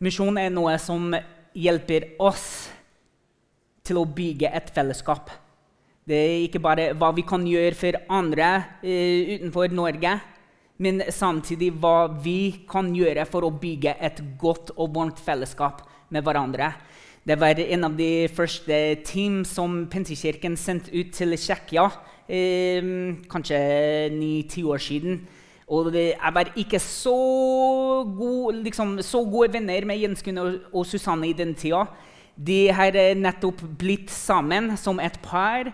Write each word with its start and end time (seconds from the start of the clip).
Misjon 0.00 0.38
er 0.40 0.48
noe 0.48 0.78
som 0.80 1.10
hjelper 1.52 2.14
oss 2.24 2.70
til 3.84 3.98
å 4.00 4.06
bygge 4.08 4.48
et 4.48 4.70
fellesskap. 4.72 5.28
Det 6.08 6.16
er 6.16 6.44
ikke 6.46 6.62
bare 6.64 6.86
hva 6.96 7.10
vi 7.12 7.24
kan 7.28 7.42
gjøre 7.44 7.76
for 7.76 7.98
andre 8.08 8.46
eh, 8.80 9.34
utenfor 9.36 9.74
Norge, 9.76 10.14
men 10.80 11.02
samtidig 11.12 11.74
hva 11.82 12.08
vi 12.24 12.64
kan 12.70 12.88
gjøre 12.96 13.26
for 13.28 13.44
å 13.44 13.52
bygge 13.52 13.92
et 14.00 14.22
godt 14.40 14.72
og 14.78 14.94
varmt 14.96 15.20
fellesskap 15.20 15.82
med 16.08 16.24
hverandre. 16.24 16.70
Det 17.20 17.36
var 17.36 17.60
en 17.60 17.84
av 17.90 17.98
de 18.00 18.24
første 18.32 18.78
team 19.04 19.42
som 19.44 19.82
Pentekirken 19.92 20.56
sendte 20.56 20.94
ut 20.96 21.12
til 21.12 21.36
Tsjekkia 21.36 21.84
eh, 22.24 22.88
kanskje 23.28 23.60
ni-ti 24.16 24.64
år 24.64 24.80
siden. 24.80 25.20
Og 25.70 25.94
jeg 25.94 26.34
var 26.34 26.50
ikke 26.58 26.80
så, 26.82 27.14
god, 28.18 28.58
liksom, 28.64 28.96
så 29.06 29.22
gode 29.22 29.52
venner 29.54 29.86
med 29.86 30.00
Jens 30.02 30.24
Gunnar 30.26 30.56
og, 30.72 30.82
Susanne 30.86 31.28
i 31.28 31.36
den 31.36 31.54
tida. 31.54 31.84
De 32.34 32.72
har 32.74 32.96
nettopp 33.14 33.62
blitt 33.78 34.10
sammen 34.10 34.74
som 34.80 34.98
et 35.02 35.20
par. 35.22 35.70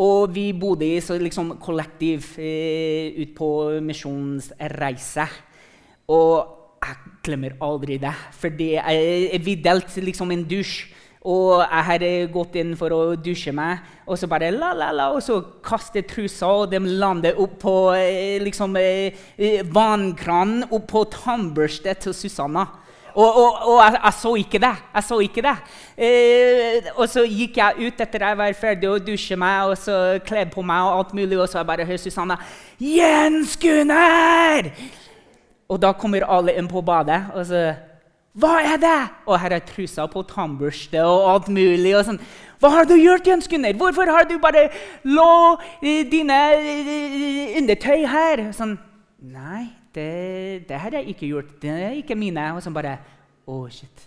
Og 0.00 0.30
vi 0.30 0.52
bodde 0.54 0.86
i 0.86 1.00
så 1.02 1.16
liksom 1.18 1.56
kollektiv 1.58 2.36
eh, 2.38 3.10
ut 3.18 3.34
på 3.34 3.50
misjonsreise. 3.82 5.26
Og 6.14 6.56
jeg 6.80 7.12
glemmer 7.26 7.58
aldri 7.64 7.98
det. 8.00 8.14
Fordi 8.38 8.72
jeg, 8.76 9.42
vi 9.44 9.58
delte 9.64 10.04
liksom 10.04 10.30
en 10.30 10.46
dusj. 10.46 10.86
Og 11.20 11.60
jeg 11.60 11.84
hadde 11.84 12.10
gått 12.32 12.54
inn 12.56 12.70
for 12.80 12.94
å 12.96 13.00
dusje 13.20 13.52
meg, 13.52 13.82
og 14.08 14.16
så 14.16 14.24
bare 14.30 14.48
la, 14.54 14.70
la, 14.72 14.88
la, 14.96 15.10
og 15.12 15.20
så 15.20 15.36
kastet 15.60 16.08
trusa, 16.08 16.48
og 16.48 16.70
de 16.72 16.80
landet 16.80 17.36
opp 17.36 17.58
på 17.60 17.74
eh, 17.92 18.38
liksom, 18.40 18.78
eh, 18.80 19.18
eh, 19.36 19.60
vannkranen 19.68 20.64
på 20.88 21.02
tannbørstet 21.12 22.00
til 22.06 22.16
Susanna. 22.16 22.64
Og, 23.10 23.26
og, 23.26 23.58
og 23.68 23.76
jeg, 23.82 23.98
jeg, 23.98 24.14
så 24.16 24.32
ikke 24.38 24.62
det. 24.62 24.72
Jeg 24.94 25.04
så 25.10 25.18
ikke 25.26 25.44
det. 25.44 25.54
Eh, 26.06 26.88
og 26.94 27.04
så 27.10 27.26
gikk 27.26 27.60
jeg 27.60 27.90
ut 27.90 28.00
etter 28.06 28.24
jeg 28.24 28.40
var 28.40 28.56
ferdig 28.56 28.88
å 28.88 28.96
dusje 29.02 29.36
meg 29.40 29.74
og 29.74 29.76
så 29.82 29.98
kledd 30.24 30.54
på 30.54 30.64
meg, 30.64 30.86
og 30.86 31.02
alt 31.02 31.14
mulig, 31.18 31.36
og 31.36 31.50
så 31.50 31.60
jeg 31.60 31.68
bare 31.68 31.88
hører 31.90 32.00
Susanna 32.00 32.38
'Jens 32.80 33.58
Gunnar!' 33.60 34.72
Og 35.68 35.78
da 35.78 35.92
kommer 35.92 36.24
alle 36.24 36.56
inn 36.56 36.68
på 36.68 36.80
badet. 36.80 37.22
og 37.34 37.46
så 37.46 37.89
hva 38.38 38.60
er 38.62 38.78
det? 38.78 38.98
Og 39.26 39.40
her 39.42 39.56
er 39.56 39.64
trusa 39.66 40.04
på 40.06 40.22
tannbørste 40.28 41.02
og 41.02 41.24
alt 41.32 41.48
mulig. 41.50 41.96
og 41.98 42.04
sånn. 42.06 42.20
Hva 42.62 42.70
har 42.76 42.86
du 42.86 42.94
gjort, 42.94 43.26
Jens 43.26 43.48
Gunnar? 43.50 43.74
Hvorfor 43.74 44.06
har 44.06 44.28
du 44.28 44.36
bare 44.38 44.68
lå 45.02 45.58
dine 45.82 46.38
undertøy 47.58 48.06
her? 48.06 48.50
Sånn, 48.54 48.78
Nei, 49.20 49.66
det, 49.92 50.64
det 50.68 50.78
har 50.80 50.94
jeg 50.96 51.10
ikke 51.12 51.28
gjort. 51.28 51.50
Det 51.60 51.72
er 51.74 51.98
ikke 51.98 52.16
mine. 52.16 52.46
Og 52.54 52.62
sånn 52.64 52.76
bare 52.76 52.98
Å, 53.50 53.52
oh, 53.52 53.66
shit. 53.68 54.06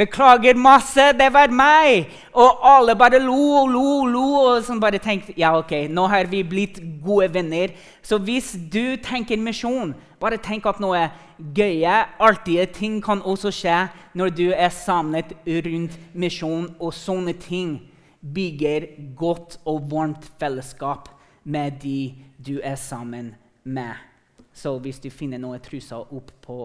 Beklager 0.00 0.56
masse, 0.56 1.10
det 1.12 1.26
var 1.34 1.50
meg! 1.52 2.08
Og 2.32 2.62
alle 2.64 2.94
bare 2.96 3.18
lo 3.20 3.36
og 3.58 3.66
lo 3.68 3.82
og 3.98 4.06
lo. 4.08 4.22
Og 4.38 4.62
sånn 4.64 4.80
bare 4.80 5.00
tenkte 5.02 5.34
ja, 5.36 5.50
ok, 5.58 5.90
nå 5.92 6.06
har 6.08 6.30
vi 6.30 6.40
blitt 6.46 6.78
gode 7.04 7.28
venner. 7.34 7.74
Så 8.00 8.16
hvis 8.16 8.54
du 8.72 8.96
tenker 9.04 9.36
misjon, 9.36 9.92
bare 10.22 10.40
tenk 10.40 10.64
at 10.70 10.80
noe 10.80 11.02
gøye, 11.36 11.98
artige 12.16 12.64
ting 12.72 12.96
kan 13.04 13.20
også 13.20 13.52
skje 13.52 13.76
når 14.16 14.32
du 14.40 14.46
er 14.54 14.72
samlet 14.72 15.36
rundt 15.68 16.00
misjon. 16.16 16.70
Og 16.80 16.96
sånne 16.96 17.36
ting 17.36 17.76
bygger 18.24 18.88
godt 19.20 19.60
og 19.68 19.84
varmt 19.92 20.24
fellesskap 20.40 21.12
med 21.44 21.76
de 21.84 22.14
du 22.40 22.56
er 22.64 22.80
sammen 22.80 23.34
med. 23.68 24.00
Så 24.56 24.78
hvis 24.80 25.00
du 25.00 25.12
finner 25.12 25.40
noe 25.40 25.60
trusa 25.60 26.00
opp 26.00 26.32
på 26.40 26.58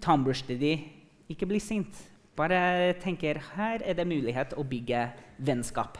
tannbørstet 0.00 0.60
ditt, 0.60 0.92
ikke 1.28 1.48
bli 1.48 1.60
sint. 1.60 2.15
Bare 2.36 2.92
tenker 3.00 3.38
her 3.54 3.80
er 3.80 3.96
det 3.96 4.04
mulighet 4.04 4.50
å 4.60 4.64
bygge 4.66 5.06
vennskap. 5.40 5.96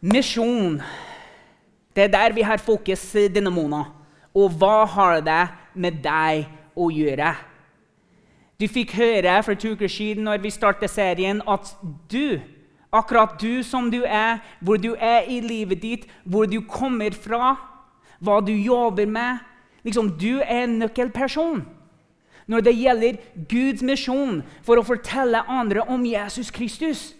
Misjon. 0.00 0.78
Det 1.92 2.06
er 2.06 2.14
der 2.14 2.32
vi 2.36 2.42
har 2.42 2.62
fokus 2.62 3.02
denne 3.12 3.52
måneden. 3.52 3.90
Og 4.34 4.56
hva 4.56 4.86
har 4.88 5.20
det 5.20 5.42
med 5.76 6.00
deg 6.02 6.48
å 6.74 6.88
gjøre? 6.88 7.34
Du 8.58 8.64
fikk 8.70 8.96
høre 8.96 9.36
for 9.44 9.60
to 9.60 9.74
uker 9.76 9.92
siden 9.92 10.24
når 10.24 10.40
vi 10.40 10.50
startet 10.54 10.90
serien, 10.90 11.42
at 11.44 11.68
du, 12.10 12.40
akkurat 12.88 13.36
du 13.40 13.62
som 13.62 13.92
du 13.92 14.00
er, 14.08 14.40
hvor 14.64 14.80
du 14.80 14.94
er 14.96 15.28
i 15.28 15.42
livet 15.44 15.82
ditt, 15.82 16.08
hvor 16.24 16.48
du 16.48 16.62
kommer 16.64 17.12
fra, 17.12 17.54
hva 18.24 18.40
du 18.40 18.54
jobber 18.56 19.06
med 19.06 19.44
liksom, 19.84 20.14
Du 20.16 20.40
er 20.40 20.64
en 20.64 20.78
nøkkelperson 20.80 21.66
når 22.50 22.64
det 22.66 22.74
gjelder 22.76 23.20
Guds 23.48 23.82
misjon 23.84 24.42
for 24.66 24.80
å 24.80 24.86
fortelle 24.86 25.44
andre 25.48 25.84
om 25.90 26.04
Jesus 26.06 26.50
Kristus. 26.54 27.12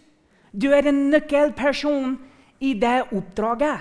Du 0.52 0.70
er 0.74 0.86
en 0.88 1.08
nøkkelperson 1.10 2.18
i 2.62 2.74
det 2.78 3.00
oppdraget. 3.10 3.80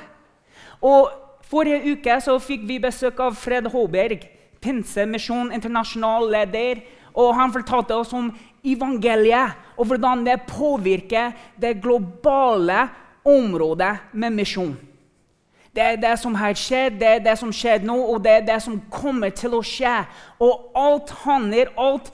Og 0.83 1.11
Forrige 1.53 1.93
uke 1.93 2.15
så 2.23 2.39
fikk 2.41 2.63
vi 2.65 2.79
besøk 2.81 3.19
av 3.21 3.35
Fred 3.37 3.67
Håberg, 3.69 4.23
Pinsemisjon 4.63 5.51
internasjonal 5.53 6.29
leder. 6.31 6.81
og 7.13 7.35
Han 7.35 7.51
fortalte 7.53 7.93
oss 7.93 8.13
om 8.13 8.31
evangeliet 8.65 9.53
og 9.77 9.85
hvordan 9.85 10.23
det 10.25 10.47
påvirker 10.47 11.35
det 11.59 11.81
globale 11.83 12.87
området 13.23 13.97
med 14.13 14.33
misjon. 14.33 14.73
Det 15.73 15.81
er 15.81 15.97
det 15.97 16.13
som 16.21 16.35
har 16.37 16.53
skjedd, 16.57 16.99
det 17.01 17.07
er 17.09 17.23
det 17.25 17.33
som 17.39 17.53
skjedde 17.53 17.87
nå, 17.89 17.95
og 17.97 18.21
det 18.23 18.31
er 18.37 18.45
det 18.45 18.59
som 18.61 18.77
kommer 18.93 19.33
til 19.33 19.55
å 19.57 19.63
skje. 19.65 19.95
Og 20.43 20.69
alt 20.77 21.09
handler, 21.23 21.71
alt 21.81 22.11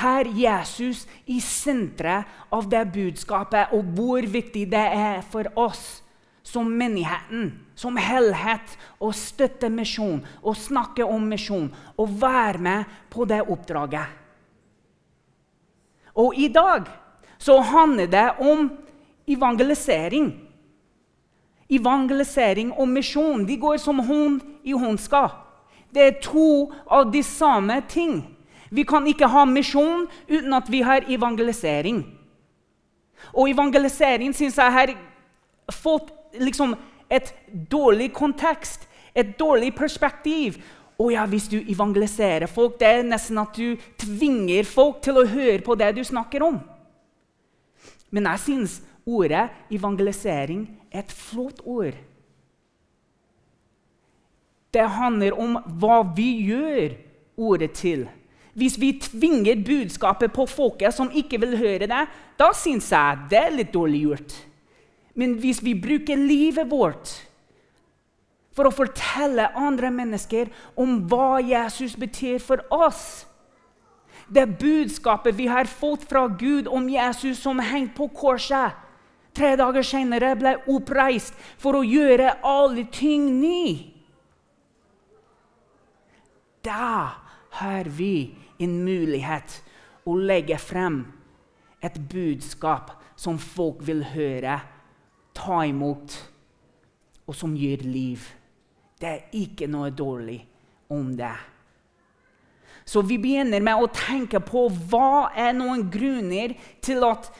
her 0.00 0.30
Jesus 0.34 1.04
i 1.30 1.36
senteret 1.44 2.24
av 2.54 2.66
det 2.70 2.86
budskapet, 2.94 3.74
og 3.76 3.92
hvor 3.96 4.24
viktig 4.24 4.64
det 4.72 4.86
er 4.96 5.20
for 5.30 5.50
oss 5.60 6.00
som 6.44 6.68
menigheten, 6.68 7.52
som 7.76 7.96
helhet, 7.96 8.74
å 9.00 9.10
støtte 9.16 9.70
misjon 9.72 10.20
å 10.42 10.52
snakke 10.56 11.04
om 11.04 11.24
misjon 11.28 11.70
og 11.96 12.18
være 12.20 12.60
med 12.62 12.98
på 13.12 13.24
det 13.28 13.40
oppdraget. 13.42 14.20
Og 16.14 16.36
i 16.38 16.48
dag 16.52 16.86
så 17.42 17.58
handler 17.60 18.06
det 18.06 18.28
om 18.38 18.68
evangelisering. 19.26 20.30
Evangelisering 21.74 22.72
og 22.72 22.88
misjon 22.88 23.46
de 23.48 23.56
går 23.60 23.80
som 23.82 24.02
hånd 24.04 24.40
i 24.64 24.72
håndskap. 24.72 25.40
Det 25.94 26.02
er 26.02 26.20
to 26.22 26.72
av 26.90 27.12
de 27.12 27.22
samme 27.22 27.80
ting. 27.88 28.22
Vi 28.74 28.82
kan 28.82 29.06
ikke 29.06 29.28
ha 29.30 29.44
misjon 29.46 30.08
uten 30.28 30.54
at 30.56 30.70
vi 30.70 30.82
har 30.82 31.06
evangelisering. 31.08 32.02
Og 33.32 33.50
evangelisering 33.50 34.34
syns 34.34 34.58
jeg 34.58 34.72
har 34.72 34.94
fått 35.72 36.10
liksom 36.40 36.74
et 37.10 37.30
dårlig 37.70 38.10
kontekst, 38.12 38.88
et 39.14 39.36
dårlig 39.38 39.74
perspektiv. 39.74 40.58
Å 40.98 41.08
ja, 41.10 41.24
Hvis 41.26 41.48
du 41.50 41.56
evangeliserer 41.58 42.46
folk, 42.46 42.78
det 42.78 42.86
er 42.88 43.06
nesten 43.06 43.38
at 43.38 43.56
du 43.56 43.74
tvinger 43.98 44.62
folk 44.62 45.00
til 45.02 45.18
å 45.18 45.26
høre 45.26 45.58
på 45.62 45.74
det 45.74 45.90
du 45.96 46.04
snakker 46.06 46.42
om. 46.46 46.60
Men 48.14 48.28
jeg 48.30 48.42
syns 48.44 48.76
ordet 49.06 49.48
evangelisering 49.72 50.66
er 50.90 51.04
et 51.04 51.12
flott 51.12 51.60
ord. 51.64 51.96
Det 54.74 54.86
handler 54.96 55.36
om 55.38 55.58
hva 55.78 56.00
vi 56.16 56.28
gjør 56.48 56.96
ordet 57.36 57.72
til. 57.78 58.06
Hvis 58.54 58.78
vi 58.78 58.92
tvinger 59.02 59.62
budskapet 59.66 60.32
på 60.34 60.46
folket 60.46 60.94
som 60.94 61.10
ikke 61.10 61.40
vil 61.42 61.56
høre 61.58 61.88
det, 61.90 62.02
da 62.38 62.50
syns 62.54 62.90
jeg 62.94 63.28
det 63.30 63.40
er 63.40 63.54
litt 63.54 63.72
dårlig 63.74 64.02
gjort. 64.06 64.34
Men 65.14 65.36
hvis 65.42 65.62
vi 65.62 65.74
bruker 65.78 66.18
livet 66.18 66.70
vårt 66.70 67.12
for 68.54 68.68
å 68.68 68.74
fortelle 68.74 69.50
andre 69.58 69.90
mennesker 69.94 70.50
om 70.78 71.00
hva 71.10 71.38
Jesus 71.42 71.96
betyr 71.98 72.42
for 72.42 72.62
oss 72.74 73.26
Det 74.24 74.46
budskapet 74.56 75.34
vi 75.36 75.44
har 75.50 75.68
fått 75.68 76.06
fra 76.08 76.22
Gud 76.40 76.68
om 76.70 76.86
Jesus 76.88 77.42
som 77.42 77.58
hengte 77.60 77.98
på 77.98 78.06
korset 78.08 78.72
Tre 79.34 79.54
dager 79.58 79.82
senere 79.86 80.34
ble 80.38 80.54
oppreist 80.70 81.34
for 81.58 81.80
å 81.80 81.86
gjøre 81.86 82.36
alle 82.46 82.86
ting 82.94 83.26
ny. 83.40 83.66
Da 86.64 87.18
har 87.58 87.90
vi 87.90 88.34
en 88.62 88.78
mulighet 88.86 89.58
å 90.06 90.14
legge 90.16 90.56
frem 90.60 91.02
et 91.84 91.98
budskap 92.10 92.94
som 93.20 93.38
folk 93.38 93.82
vil 93.84 94.02
høre, 94.14 94.60
ta 95.34 95.64
imot, 95.66 96.14
og 97.26 97.36
som 97.36 97.56
gir 97.56 97.82
liv. 97.84 98.22
Det 99.00 99.10
er 99.10 99.36
ikke 99.36 99.68
noe 99.70 99.90
dårlig 99.92 100.38
om 100.92 101.10
det. 101.18 101.34
Så 102.84 103.00
vi 103.02 103.16
begynner 103.20 103.64
med 103.64 103.80
å 103.80 103.88
tenke 103.92 104.40
på 104.44 104.66
hva 104.90 105.30
er 105.36 105.54
noen 105.56 105.86
grunner 105.92 106.52
til 106.84 107.04
at 107.06 107.30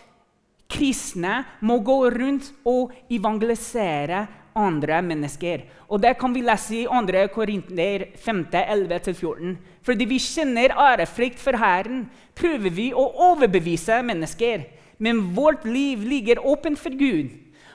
kristne 0.74 1.42
må 1.62 1.78
gå 1.86 1.98
rundt 2.14 2.50
og 2.66 2.92
evangelisere 3.12 4.26
andre 4.54 5.00
mennesker. 5.02 5.64
Og 5.88 6.00
Det 6.02 6.16
kan 6.18 6.34
vi 6.34 6.42
lese 6.42 6.76
i 6.82 6.84
2. 6.86 7.28
Korinter 7.34 8.06
5, 8.16 8.44
11-14. 8.50 9.56
Fordi 9.82 10.04
vi 10.04 10.18
kjenner 10.18 10.74
ærefrykt 10.74 11.38
for 11.38 11.56
Herren, 11.58 12.08
prøver 12.34 12.70
vi 12.70 12.92
å 12.92 13.04
overbevise 13.30 14.02
mennesker. 14.02 14.66
Men 14.98 15.34
vårt 15.34 15.64
liv 15.64 16.02
ligger 16.02 16.44
åpent 16.46 16.78
for 16.78 16.90
Gud. 16.90 17.30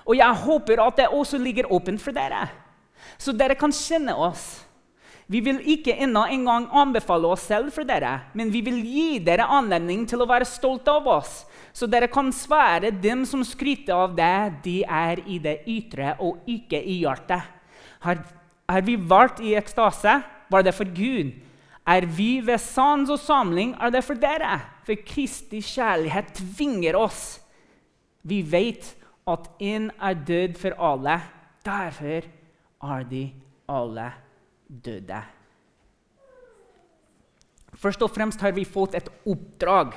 Og 0.09 0.17
jeg 0.17 0.41
håper 0.45 0.81
at 0.81 0.97
det 0.97 1.11
også 1.13 1.37
ligger 1.37 1.69
åpent 1.69 2.01
for 2.01 2.15
dere, 2.15 2.47
så 3.19 3.33
dere 3.35 3.57
kan 3.59 3.71
kjenne 3.75 4.15
oss. 4.17 4.63
Vi 5.29 5.43
vil 5.45 5.59
ikke 5.75 5.93
ennå 6.01 6.23
engang 6.33 6.65
anbefale 6.73 7.29
oss 7.29 7.43
selv 7.45 7.69
for 7.75 7.85
dere, 7.85 8.15
men 8.33 8.49
vi 8.49 8.63
vil 8.65 8.79
gi 8.81 9.19
dere 9.21 9.45
anledning 9.45 10.07
til 10.09 10.23
å 10.23 10.29
være 10.29 10.47
stolte 10.49 10.89
av 10.89 11.05
oss, 11.19 11.43
så 11.79 11.87
dere 11.87 12.09
kan 12.11 12.27
svære 12.35 12.91
dem 12.91 13.23
som 13.27 13.43
skryter 13.47 13.95
av 13.95 14.15
det 14.17 14.63
de 14.65 14.81
er 14.83 15.21
i 15.23 15.37
det 15.39 15.61
ytre 15.69 16.17
og 16.19 16.41
ikke 16.49 16.81
i 16.81 16.99
hjertet. 17.05 17.45
Har, 18.03 18.19
har 18.67 18.83
vi 18.83 18.97
vært 18.99 19.39
i 19.39 19.55
ekstase, 19.55 20.17
var 20.51 20.65
det 20.65 20.75
for 20.75 20.89
Gud. 20.91 21.31
Er 21.87 22.05
vi 22.05 22.41
ved 22.43 22.59
sans 22.59 23.09
og 23.09 23.21
samling, 23.23 23.73
er 23.79 23.93
det 23.95 24.03
for 24.03 24.19
dere. 24.19 24.59
For 24.83 24.99
Kristi 25.07 25.61
kjærlighet 25.63 26.35
tvinger 26.41 26.99
oss. 26.99 27.39
Vi 28.27 28.41
vet 28.43 28.91
at 29.29 29.47
én 29.63 29.87
er 29.95 30.19
død 30.27 30.59
for 30.59 30.75
alle. 30.91 31.19
Derfor 31.65 32.27
er 32.27 33.03
de 33.09 33.23
alle 33.71 34.11
døde. 34.67 35.23
Først 37.79 38.01
og 38.03 38.11
fremst 38.11 38.41
har 38.43 38.51
vi 38.51 38.67
fått 38.67 38.97
et 38.99 39.07
oppdrag. 39.23 39.95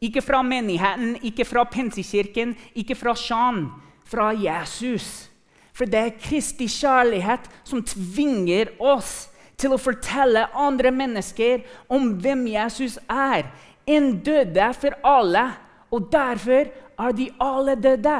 Ikke 0.00 0.22
fra 0.22 0.42
menigheten, 0.42 1.16
ikke 1.22 1.44
fra 1.44 1.64
Pensikirken, 1.64 2.54
ikke 2.74 2.94
fra 2.94 3.14
Sjan. 3.18 3.66
Fra 4.08 4.30
Jesus. 4.32 5.28
For 5.74 5.86
det 5.86 5.98
er 6.00 6.20
Kristi 6.22 6.66
kjærlighet 6.70 7.44
som 7.66 7.82
tvinger 7.86 8.72
oss 8.80 9.28
til 9.58 9.74
å 9.74 9.80
fortelle 9.80 10.46
andre 10.56 10.90
mennesker 10.94 11.64
om 11.92 12.14
hvem 12.22 12.46
Jesus 12.50 12.96
er. 13.10 13.50
En 13.86 14.16
døde 14.24 14.70
for 14.78 14.96
alle, 15.06 15.44
og 15.90 16.10
derfor 16.12 16.70
er 16.70 17.14
de 17.16 17.28
alle 17.42 17.76
døde. 17.78 18.18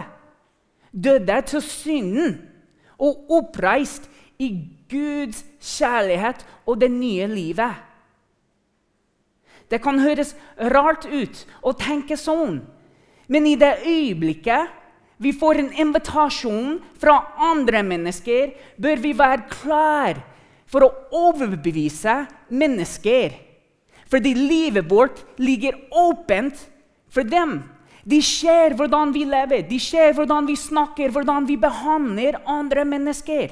Døde 0.92 1.42
til 1.46 1.62
synden 1.62 2.38
og 2.98 3.30
oppreist 3.38 4.08
i 4.38 4.50
Guds 4.90 5.44
kjærlighet 5.62 6.46
og 6.66 6.80
det 6.80 6.90
nye 6.90 7.26
livet. 7.30 7.88
Det 9.68 9.80
kan 9.84 10.00
høres 10.00 10.34
rart 10.72 11.04
ut 11.06 11.44
å 11.60 11.74
tenke 11.76 12.16
sånn, 12.16 12.62
men 13.28 13.46
i 13.46 13.56
det 13.60 13.82
øyeblikket 13.84 14.74
vi 15.18 15.34
får 15.34 15.58
en 15.60 15.72
invitasjon 15.82 16.78
fra 17.00 17.18
andre 17.50 17.82
mennesker, 17.84 18.54
bør 18.78 19.02
vi 19.02 19.12
være 19.18 19.48
klar 19.50 20.20
for 20.70 20.86
å 20.86 20.92
overbevise 21.28 22.22
mennesker. 22.48 23.34
Fordi 24.08 24.32
livet 24.36 24.86
vårt 24.88 25.24
ligger 25.42 25.76
åpent 25.90 26.62
for 27.12 27.26
dem. 27.26 27.60
De 28.08 28.22
ser 28.24 28.76
hvordan 28.78 29.12
vi 29.12 29.26
lever, 29.28 29.66
de 29.68 29.78
ser 29.82 30.14
hvordan 30.16 30.46
vi 30.48 30.56
snakker, 30.56 31.10
hvordan 31.12 31.48
vi 31.48 31.58
behandler 31.60 32.38
andre 32.48 32.86
mennesker. 32.88 33.50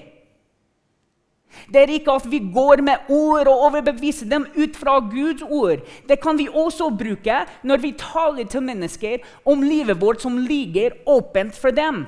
Det 1.72 1.82
er 1.82 1.92
ikke 1.96 2.12
at 2.12 2.26
vi 2.30 2.40
går 2.52 2.82
med 2.84 3.08
ord 3.08 3.48
og 3.48 3.62
overbeviser 3.68 4.28
dem 4.30 4.46
ut 4.56 4.76
fra 4.76 4.98
Guds 5.00 5.42
ord. 5.42 5.82
Det 6.08 6.20
kan 6.20 6.38
vi 6.38 6.48
også 6.52 6.90
bruke 6.90 7.38
når 7.62 7.82
vi 7.82 7.94
taler 7.98 8.44
til 8.44 8.62
mennesker 8.62 9.24
om 9.44 9.62
livet 9.62 10.00
vårt 10.00 10.22
som 10.22 10.38
ligger 10.38 10.98
åpent 11.06 11.56
for 11.56 11.70
dem. 11.70 12.04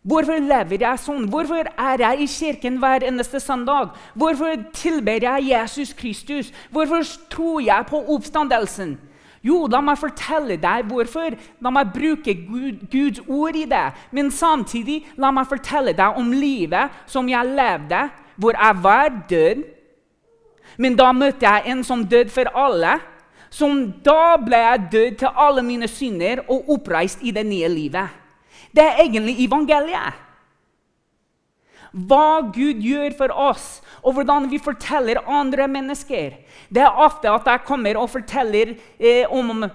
Hvorfor 0.00 0.40
lever 0.40 0.80
jeg 0.80 1.00
sånn? 1.02 1.26
Hvorfor 1.28 1.68
er 1.68 2.00
jeg 2.00 2.24
i 2.24 2.28
kirken 2.32 2.78
hver 2.80 3.04
eneste 3.04 3.40
søndag? 3.40 3.92
Hvorfor 4.16 4.56
tilber 4.72 5.20
jeg 5.20 5.50
Jesus 5.50 5.92
Kristus? 5.92 6.52
Hvorfor 6.72 7.04
tror 7.28 7.60
jeg 7.60 7.88
på 7.90 8.00
oppstandelsen? 8.14 8.96
Jo, 9.40 9.64
la 9.72 9.80
meg 9.80 9.96
fortelle 10.00 10.58
deg 10.60 10.88
hvorfor. 10.90 11.36
La 11.64 11.72
meg 11.72 11.92
bruke 11.94 12.34
Gud, 12.44 12.84
Guds 12.92 13.22
ord 13.26 13.56
i 13.56 13.66
det. 13.68 13.86
Men 14.12 14.30
samtidig 14.30 15.00
la 15.20 15.32
meg 15.32 15.48
fortelle 15.48 15.94
deg 15.96 16.18
om 16.20 16.32
livet 16.32 17.04
som 17.08 17.28
jeg 17.28 17.54
levde, 17.56 18.02
hvor 18.36 18.56
jeg 18.56 18.82
var 18.84 19.08
død. 19.30 19.62
Men 20.80 20.96
da 20.96 21.10
møtte 21.16 21.48
jeg 21.48 21.72
en 21.72 21.84
som 21.84 22.04
døde 22.04 22.32
for 22.32 22.52
alle. 22.54 22.98
Som 23.50 23.86
da 24.04 24.36
ble 24.38 24.60
jeg 24.60 24.88
død 24.92 25.14
til 25.22 25.40
alle 25.46 25.62
mine 25.66 25.88
synder 25.90 26.44
og 26.46 26.68
oppreist 26.76 27.24
i 27.26 27.32
det 27.34 27.46
nye 27.46 27.68
livet. 27.68 28.18
Det 28.70 28.84
er 28.84 29.00
egentlig 29.02 29.40
evangeliet 29.42 30.29
hva 31.90 32.40
Gud 32.54 32.82
gjør 32.84 33.14
for 33.18 33.34
oss, 33.34 33.68
og 34.02 34.14
hvordan 34.16 34.48
vi 34.50 34.60
forteller 34.62 35.22
andre 35.26 35.66
mennesker. 35.68 36.36
Det 36.70 36.82
er 36.84 37.00
ofte 37.02 37.30
at 37.30 37.48
jeg 37.50 37.66
kommer 37.66 37.98
og 37.98 38.10
forteller 38.12 38.76
eh, 38.98 39.26
om 39.26 39.66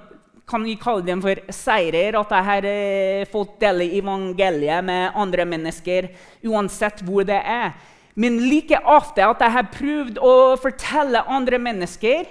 kan 0.45 0.61
vi 0.61 0.75
kalle 0.77 1.01
dem 1.05 1.23
for 1.23 1.39
seirer, 1.53 2.15
at 2.19 2.31
jeg 2.31 2.47
har 2.49 2.67
eh, 2.69 3.25
fått 3.31 3.57
dele 3.63 3.87
evangeliet 3.97 4.85
med 4.85 5.17
andre 5.17 5.45
mennesker, 5.49 6.11
uansett 6.45 7.01
hvor 7.05 7.25
det 7.25 7.39
er. 7.41 7.73
Men 8.15 8.37
like 8.45 8.77
ofte 8.87 9.25
at 9.25 9.41
jeg 9.41 9.55
har 9.57 9.71
prøvd 9.73 10.19
å 10.23 10.33
fortelle 10.61 11.25
andre 11.27 11.59
mennesker 11.59 12.29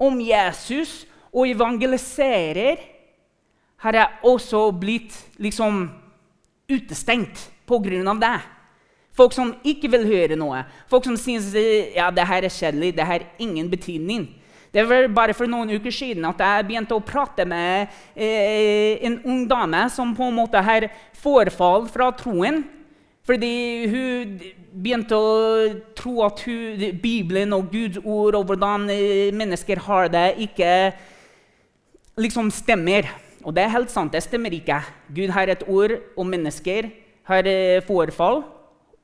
om 0.00 0.16
Jesus 0.24 1.04
og 1.30 1.46
evangeliserer, 1.52 2.80
har 3.80 3.96
jeg 3.96 4.24
også 4.26 4.66
blitt 4.76 5.14
liksom 5.40 5.84
utestengt 6.68 7.46
pga. 7.68 8.14
det. 8.20 8.40
Folk 9.20 9.34
som 9.36 9.52
ikke 9.68 9.90
vil 9.92 10.06
høre 10.08 10.36
noe. 10.40 10.62
Folk 10.88 11.04
som 11.04 11.16
syns 11.20 11.52
ja, 11.52 12.08
det 12.08 12.24
her 12.24 12.46
er 12.46 12.54
kjedelig, 12.54 12.94
det 12.96 13.04
har 13.04 13.26
ingen 13.42 13.68
betydning. 13.68 14.30
Det 14.72 14.84
var 14.86 15.08
bare 15.12 15.34
for 15.34 15.50
noen 15.50 15.72
uker 15.74 15.92
siden 15.92 16.24
at 16.28 16.40
jeg 16.40 16.66
begynte 16.68 16.94
å 16.94 17.02
prate 17.04 17.44
med 17.48 17.90
eh, 18.14 19.02
en 19.04 19.18
ung 19.26 19.42
dame 19.50 19.82
som 19.92 20.14
på 20.16 20.28
en 20.30 20.36
måte 20.38 20.62
har 20.62 20.86
forfall 21.20 21.88
fra 21.90 22.08
troen. 22.16 22.62
Fordi 23.26 23.56
hun 23.90 24.36
begynte 24.70 25.18
å 25.18 25.32
tro 25.98 26.22
at 26.24 26.40
hun, 26.46 26.86
Bibelen 27.02 27.52
og 27.52 27.68
Guds 27.74 27.98
ord 28.00 28.38
og 28.38 28.46
hvordan 28.48 28.86
eh, 28.94 29.34
mennesker 29.36 29.82
har 29.84 30.08
det, 30.14 30.28
ikke 30.46 30.70
liksom 32.22 32.48
stemmer. 32.54 33.10
Og 33.44 33.52
det 33.56 33.66
er 33.66 33.74
helt 33.74 33.92
sant. 33.92 34.14
Det 34.14 34.22
stemmer 34.24 34.54
ikke. 34.54 34.80
Gud 35.12 35.34
har 35.34 35.50
et 35.50 35.66
ord, 35.68 35.98
og 36.16 36.30
mennesker 36.30 36.88
har 37.28 37.50
eh, 37.50 37.82
forfall. 37.84 38.44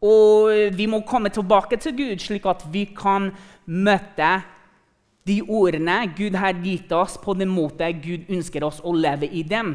Og 0.04 0.52
vi 0.76 0.86
må 0.90 1.00
komme 1.08 1.32
tilbake 1.32 1.78
til 1.80 1.96
Gud, 1.96 2.20
slik 2.20 2.46
at 2.46 2.64
vi 2.72 2.84
kan 2.96 3.30
møte 3.66 4.30
de 5.26 5.40
ordene 5.42 6.04
Gud 6.16 6.36
har 6.38 6.54
gitt 6.62 6.92
oss, 6.94 7.16
på 7.18 7.34
den 7.34 7.50
måten 7.50 8.00
Gud 8.02 8.28
ønsker 8.30 8.64
oss 8.66 8.78
å 8.84 8.92
leve 8.94 9.26
i 9.26 9.42
dem. 9.42 9.74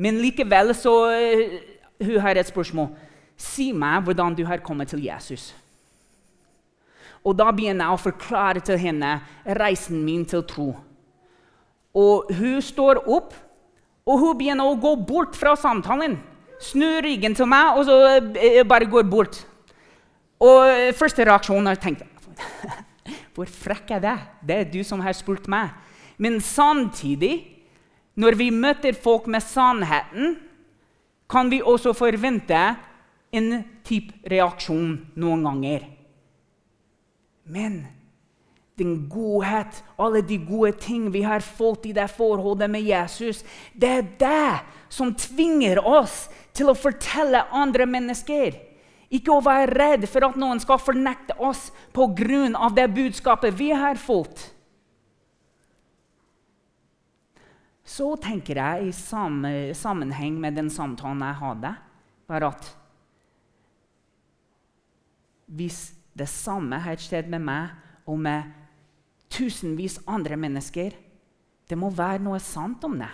Men 0.00 0.18
likevel 0.22 0.72
så 0.74 0.94
uh, 1.12 1.58
hun 2.00 2.20
har 2.24 2.38
et 2.40 2.48
spørsmål. 2.48 2.90
Si 3.40 3.70
meg 3.72 4.04
hvordan 4.04 4.34
du 4.36 4.44
har 4.48 4.62
kommet 4.64 4.90
til 4.90 5.04
Jesus. 5.04 5.52
Og 7.24 7.36
da 7.36 7.50
begynner 7.52 7.84
jeg 7.84 7.98
å 7.98 8.00
forklare 8.00 8.62
til 8.64 8.80
henne 8.80 9.18
reisen 9.60 10.00
min 10.04 10.24
til 10.28 10.42
tro. 10.48 10.70
Og 11.96 12.30
hun 12.38 12.60
står 12.64 13.02
opp, 13.04 13.34
og 14.08 14.22
hun 14.22 14.38
begynner 14.38 14.66
å 14.66 14.78
gå 14.80 14.94
bort 15.04 15.36
fra 15.36 15.52
samtalen 15.58 16.16
snur 16.60 17.00
ryggen 17.04 17.34
til 17.36 17.48
meg 17.50 17.78
og 17.78 17.86
så 17.88 17.96
eh, 18.36 18.62
bare 18.68 18.88
går 18.90 19.08
bort. 19.10 19.40
Og 20.40 20.68
eh, 20.68 20.92
første 20.96 21.24
reaksjon 21.26 21.66
har 21.68 21.76
jeg 21.76 21.84
tenkt 21.88 22.06
Hvor 23.34 23.48
frekk 23.48 23.94
er 23.96 24.02
det? 24.04 24.16
Det 24.44 24.56
er 24.56 24.68
du 24.68 24.80
som 24.84 25.00
har 25.04 25.14
spurt 25.16 25.46
meg. 25.50 25.70
Men 26.20 26.40
samtidig, 26.44 27.46
når 28.18 28.36
vi 28.36 28.50
møter 28.52 28.96
folk 28.96 29.28
med 29.30 29.40
sannheten, 29.44 30.34
kan 31.30 31.48
vi 31.48 31.62
også 31.62 31.94
forvente 31.96 32.58
en 33.32 33.52
type 33.86 34.12
reaksjon 34.28 34.98
noen 35.22 35.46
ganger. 35.46 35.86
Men 37.46 37.78
den 38.80 38.96
godhet, 39.12 39.82
alle 40.00 40.24
de 40.26 40.40
gode 40.42 40.72
ting 40.80 41.10
vi 41.12 41.22
har 41.26 41.44
fått 41.44 41.86
i 41.90 41.94
det 41.96 42.08
forholdet 42.12 42.70
med 42.72 42.86
Jesus, 42.88 43.44
det 43.72 43.92
er 44.00 44.08
det 44.20 44.54
som 44.90 45.12
tvinger 45.14 45.78
oss 45.86 46.24
til 46.56 46.72
å 46.72 46.78
fortelle 46.78 47.44
andre 47.54 47.86
mennesker. 47.86 48.56
Ikke 49.10 49.34
å 49.34 49.42
være 49.42 49.74
redd 49.74 50.06
for 50.10 50.26
at 50.26 50.38
noen 50.38 50.60
skal 50.62 50.80
fornekte 50.82 51.34
oss 51.42 51.70
pga. 51.92 52.70
det 52.74 52.88
budskapet 52.94 53.54
vi 53.54 53.70
har 53.70 53.96
fått. 53.96 54.54
Så 57.84 58.14
tenker 58.22 58.56
jeg 58.56 58.88
i 58.88 58.92
sammenheng 59.74 60.38
med 60.38 60.54
den 60.54 60.70
samtalen 60.70 61.24
jeg 61.26 61.40
hadde, 61.42 61.74
var 62.30 62.46
at 62.52 62.68
hvis 65.50 65.90
det 66.14 66.28
samme 66.30 66.78
har 66.78 67.00
skjedd 67.02 67.26
med 67.32 67.42
meg 67.42 67.74
og 68.06 68.20
med 68.22 68.59
tusenvis 69.30 70.00
andre 70.10 70.36
mennesker, 70.40 70.94
det 71.70 71.78
må 71.78 71.90
være 71.94 72.22
noe 72.24 72.40
sant 72.42 72.82
om 72.86 72.98
det. 72.98 73.10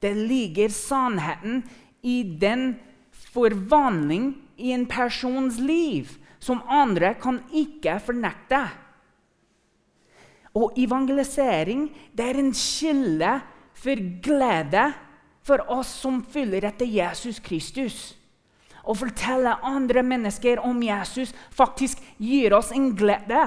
Det 0.00 0.12
ligger 0.16 0.72
sannheten 0.72 1.60
i 2.02 2.22
den 2.40 2.72
forvandling 3.32 4.32
i 4.56 4.72
en 4.72 4.86
persons 4.90 5.60
liv 5.60 6.16
som 6.40 6.62
andre 6.68 7.14
kan 7.20 7.42
ikke 7.52 7.98
fornekte. 8.02 8.62
Og 10.56 10.78
evangelisering 10.80 11.86
det 12.16 12.26
er 12.26 12.40
en 12.40 12.54
kilde 12.56 13.34
for 13.76 14.06
glede 14.24 14.88
for 15.46 15.62
oss 15.72 15.92
som 16.02 16.22
følger 16.24 16.66
etter 16.68 16.88
Jesus 16.88 17.38
Kristus. 17.44 17.98
Å 18.80 18.96
fortelle 18.96 19.58
andre 19.66 20.02
mennesker 20.02 20.60
om 20.64 20.80
Jesus 20.82 21.34
faktisk 21.54 22.00
gir 22.18 22.56
oss 22.56 22.72
en 22.74 22.90
glede. 22.96 23.44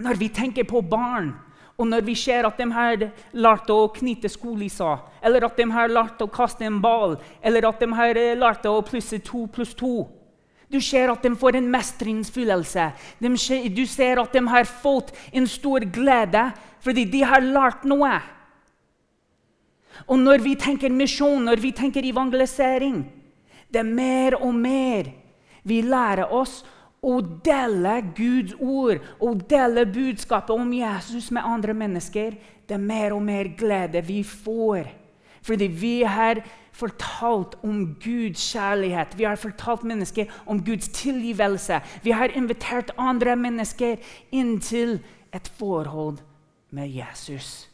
Når 0.00 0.16
vi 0.16 0.28
tenker 0.32 0.64
på 0.64 0.80
barn, 0.80 1.34
og 1.80 1.86
når 1.88 2.04
vi 2.04 2.14
ser 2.18 2.44
at 2.44 2.58
de 2.60 2.66
har 2.72 3.06
lært 3.32 3.70
å 3.72 3.88
knytte 3.96 4.28
skolisser, 4.28 5.00
eller 5.24 5.46
at 5.46 5.56
de 5.56 5.66
har 5.72 5.92
lært 5.92 6.20
å 6.20 6.28
kaste 6.28 6.66
en 6.68 6.80
ball, 6.80 7.16
eller 7.40 7.68
at 7.68 7.80
de 7.80 7.88
har 7.96 8.20
lært 8.36 8.66
å 8.68 8.80
plusse 8.84 9.20
to 9.24 9.46
pluss 9.52 9.74
to 9.74 10.08
Du 10.70 10.78
ser 10.80 11.10
at 11.10 11.22
de 11.22 11.32
får 11.34 11.56
en 11.58 11.66
mestringsfølelse. 11.66 12.84
Du 13.18 13.86
ser 13.86 14.20
at 14.22 14.32
de 14.32 14.42
har 14.46 14.64
fått 14.64 15.10
en 15.32 15.46
stor 15.46 15.80
glede 15.80 16.44
fordi 16.80 17.04
de 17.10 17.24
har 17.26 17.42
lært 17.42 17.82
noe. 17.84 18.12
Og 20.06 20.18
når 20.18 20.44
vi 20.44 20.54
tenker 20.54 20.94
misjon, 20.94 21.42
når 21.44 21.58
vi 21.60 21.72
tenker 21.72 22.06
evangelisering, 22.06 23.02
det 23.66 23.82
er 23.82 23.90
mer 23.90 24.38
og 24.38 24.54
mer 24.54 25.10
vi 25.66 25.82
lærer 25.82 26.30
oss 26.32 26.62
å 27.00 27.20
dele 27.44 27.94
Guds 28.16 28.54
ord 28.60 29.00
og 29.20 29.44
dele 29.48 29.86
budskapet 29.88 30.52
om 30.52 30.72
Jesus 30.72 31.30
med 31.32 31.46
andre 31.46 31.74
mennesker. 31.74 32.36
Det 32.68 32.76
er 32.76 32.88
mer 32.90 33.16
og 33.16 33.22
mer 33.24 33.52
glede 33.58 34.02
vi 34.04 34.22
får. 34.24 34.90
Fordi 35.42 35.66
vi 35.72 35.94
har 36.04 36.42
fortalt 36.76 37.56
om 37.64 37.94
Guds 38.02 38.42
kjærlighet. 38.52 39.16
Vi 39.18 39.24
har 39.24 39.40
fortalt 39.40 39.82
mennesker 39.88 40.28
om 40.46 40.60
Guds 40.64 40.88
tilgivelse. 40.88 41.80
Vi 42.04 42.12
har 42.12 42.36
invitert 42.36 42.92
andre 42.98 43.36
mennesker 43.36 43.96
inn 44.30 44.58
til 44.60 45.00
et 45.32 45.48
forhold 45.58 46.20
med 46.70 46.92
Jesus. 46.92 47.70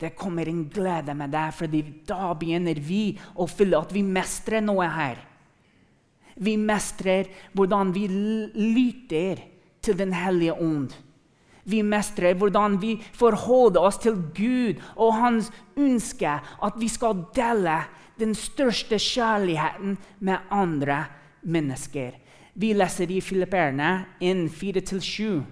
Det 0.00 0.14
kommer 0.18 0.48
en 0.48 0.64
glede 0.68 1.14
med 1.14 1.30
det, 1.30 1.54
fordi 1.54 1.82
da 2.08 2.32
begynner 2.38 2.78
vi 2.82 3.14
å 3.34 3.46
føle 3.46 3.78
at 3.78 3.94
vi 3.94 4.02
mestrer 4.02 4.62
noe 4.64 4.88
her. 4.90 5.20
Vi 6.36 6.56
mestrer 6.56 7.30
hvordan 7.52 7.92
vi 7.94 8.06
lytter 8.08 9.42
til 9.84 9.98
Den 9.98 10.12
hellige 10.12 10.54
ånd. 10.54 10.94
Vi 11.64 11.82
mestrer 11.82 12.34
hvordan 12.36 12.76
vi 12.80 12.96
forholder 13.16 13.80
oss 13.80 13.98
til 14.02 14.18
Gud 14.36 14.80
og 14.96 15.14
hans 15.16 15.50
ønske 15.76 16.38
at 16.38 16.80
vi 16.80 16.88
skal 16.88 17.24
dele 17.36 17.78
den 18.20 18.34
største 18.36 18.98
kjærligheten 19.00 19.96
med 20.20 20.50
andre 20.50 21.04
mennesker. 21.42 22.12
Vi 22.54 22.72
leser 22.72 23.10
i 23.10 23.20
Filipperne 23.20 24.04
1.4-7. 24.22 25.42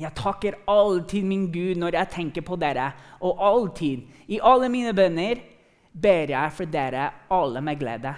Jeg 0.00 0.16
takker 0.16 0.58
alltid 0.68 1.24
min 1.24 1.46
Gud 1.52 1.78
når 1.80 1.96
jeg 1.96 2.12
tenker 2.14 2.44
på 2.44 2.56
dere, 2.60 2.90
og 3.20 3.40
alltid, 3.40 4.04
i 4.28 4.40
alle 4.42 4.68
mine 4.72 4.92
bønner, 4.96 5.40
ber 5.92 6.32
jeg 6.32 6.52
for 6.56 6.70
dere 6.70 7.10
alle 7.32 7.60
med 7.64 7.80
glede. 7.80 8.14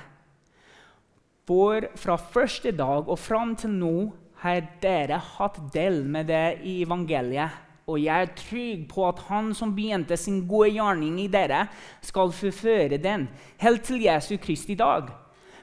For 1.49 1.89
fra 1.99 2.17
første 2.17 2.71
dag 2.79 3.09
og 3.11 3.19
fram 3.19 3.57
til 3.59 3.73
nå 3.75 3.97
har 4.45 4.61
dere 4.83 5.19
hatt 5.19 5.59
del 5.75 6.05
med 6.07 6.29
det 6.31 6.63
i 6.63 6.81
evangeliet. 6.85 7.51
Og 7.91 7.99
jeg 7.99 8.29
er 8.29 8.37
trygg 8.39 8.85
på 8.91 9.09
at 9.09 9.25
Han 9.27 9.51
som 9.59 9.73
begynte 9.75 10.17
sin 10.17 10.45
gode 10.47 10.71
gjerning 10.77 11.19
i 11.19 11.27
dere, 11.27 11.67
skal 12.01 12.31
forføre 12.31 13.01
den 13.03 13.27
helt 13.59 13.83
til 13.83 14.05
Jesu 14.05 14.37
i 14.37 14.75
dag. 14.75 15.11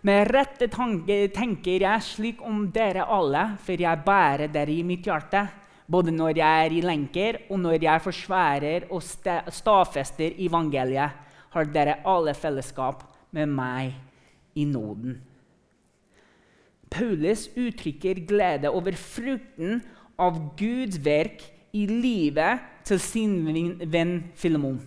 Med 0.01 0.27
rette 0.31 0.67
tanke 0.67 1.27
tenker 1.31 1.81
jeg 1.81 2.01
slik 2.03 2.41
om 2.41 2.67
dere 2.71 3.07
alle, 3.07 3.57
for 3.63 3.79
jeg 3.79 4.03
bærer 4.05 4.47
dere 4.47 4.71
i 4.71 4.83
mitt 4.83 5.05
hjerte 5.05 5.47
både 5.89 6.11
når 6.13 6.37
jeg 6.37 6.65
er 6.65 6.75
i 6.75 6.81
lenker, 6.85 7.39
og 7.49 7.59
når 7.59 7.83
jeg 7.83 8.01
forsvarer 8.05 8.85
og 8.93 9.01
stadfester 9.01 10.37
evangeliet, 10.37 11.17
har 11.49 11.71
dere 11.73 11.97
alle 12.05 12.35
fellesskap 12.37 13.01
med 13.33 13.49
meg 13.49 13.95
i 14.55 14.67
nåden. 14.69 15.17
Paulus 16.89 17.47
uttrykker 17.55 18.23
glede 18.27 18.71
over 18.73 18.97
frukten 18.97 19.81
av 20.19 20.39
Guds 20.59 20.99
verk 21.05 21.43
i 21.75 21.85
livet 21.89 22.65
til 22.87 23.01
sin 23.01 23.35
venn 23.91 24.15
Filemon. 24.39 24.79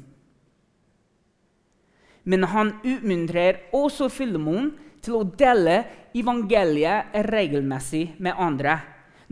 Men 2.24 2.46
han 2.50 2.76
utmuntrer 2.86 3.64
også 3.74 4.08
Filemon 4.12 4.72
til 5.02 5.18
å 5.18 5.26
dele 5.26 5.82
evangeliet 6.14 7.14
regelmessig 7.26 8.12
med 8.22 8.38
andre. 8.38 8.78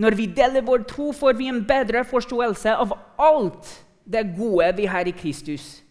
Når 0.00 0.16
vi 0.16 0.26
deler 0.34 0.64
vår 0.66 0.86
tro, 0.88 1.10
får 1.12 1.36
vi 1.38 1.50
en 1.50 1.62
bedre 1.66 2.02
forståelse 2.08 2.74
av 2.82 2.94
alt 3.20 3.68
det 4.10 4.24
gode 4.38 4.72
vi 4.78 4.88
har 4.90 5.06
i 5.06 5.14
Kristus. 5.14 5.82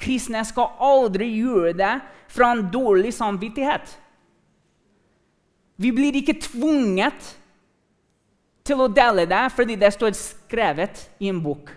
Kristne 0.00 0.42
skal 0.46 0.76
aldri 0.82 1.28
gjøre 1.40 1.72
det 1.76 1.94
fra 2.32 2.52
en 2.54 2.66
dårlig 2.72 3.14
samvittighet. 3.16 3.96
Vi 5.76 5.92
blir 5.92 6.16
ikke 6.16 6.38
tvunget 6.40 7.34
til 8.66 8.80
å 8.82 8.90
dele 8.90 9.26
det 9.28 9.42
fordi 9.54 9.76
det 9.78 9.92
står 9.94 10.16
skrevet 10.18 11.06
i 11.22 11.30
en 11.30 11.42
bok. 11.42 11.70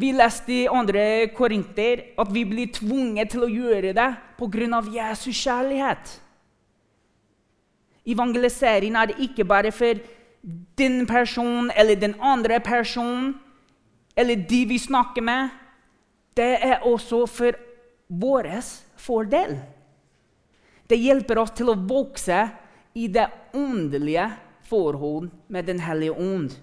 Vi 0.00 0.12
leste 0.16 0.54
i 0.54 0.68
andre 0.70 1.28
Korinter 1.36 2.06
at 2.20 2.30
vi 2.32 2.46
blir 2.48 2.70
tvunget 2.72 3.34
til 3.34 3.44
å 3.44 3.50
gjøre 3.50 3.92
det 3.96 4.08
pga. 4.38 4.80
Jesus 4.94 5.36
kjærlighet. 5.42 6.14
Evangelisering 8.06 8.96
er 8.96 9.12
ikke 9.20 9.44
bare 9.44 9.72
for 9.72 9.98
den 10.78 11.06
personen 11.06 11.70
eller 11.76 12.00
den 12.00 12.14
andre 12.20 12.60
personen 12.60 13.34
eller 14.16 14.36
de 14.36 14.64
vi 14.64 14.78
snakker 14.78 15.22
med. 15.22 15.50
Det 16.36 16.56
er 16.62 16.86
også 16.86 17.26
for 17.26 17.58
vår 18.08 18.48
fordel. 18.96 19.58
Det 20.90 20.98
hjelper 20.98 21.38
oss 21.38 21.52
til 21.54 21.70
å 21.70 21.78
vokse 21.78 22.40
i 22.98 23.06
det 23.06 23.28
åndelige 23.54 24.26
forhold 24.66 25.30
med 25.46 25.68
Den 25.70 25.78
hellige 25.86 26.16
ånd. 26.18 26.56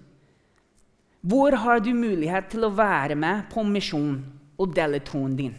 Hvor 1.27 1.55
har 1.63 1.79
du 1.79 1.93
mulighet 1.95 2.49
til 2.51 2.67
å 2.67 2.73
være 2.75 3.15
med 3.15 3.47
på 3.51 3.63
misjon 3.67 4.19
og 4.59 4.75
dele 4.75 4.99
troen 5.03 5.35
din? 5.39 5.55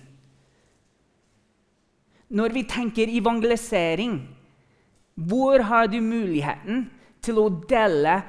Når 2.28 2.52
vi 2.52 2.62
tenker 2.68 3.08
evangelisering, 3.08 4.18
hvor 5.16 5.64
har 5.64 5.88
du 5.88 5.98
muligheten 6.04 6.84
til 7.24 7.40
å 7.40 7.48
dele 7.68 8.20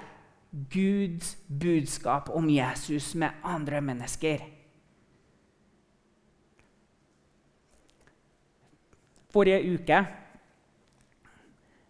Guds 0.72 1.36
budskap 1.48 2.32
om 2.34 2.48
Jesus 2.50 3.12
med 3.20 3.44
andre 3.44 3.84
mennesker? 3.84 4.48
Forrige 9.30 9.76
uke 9.76 10.00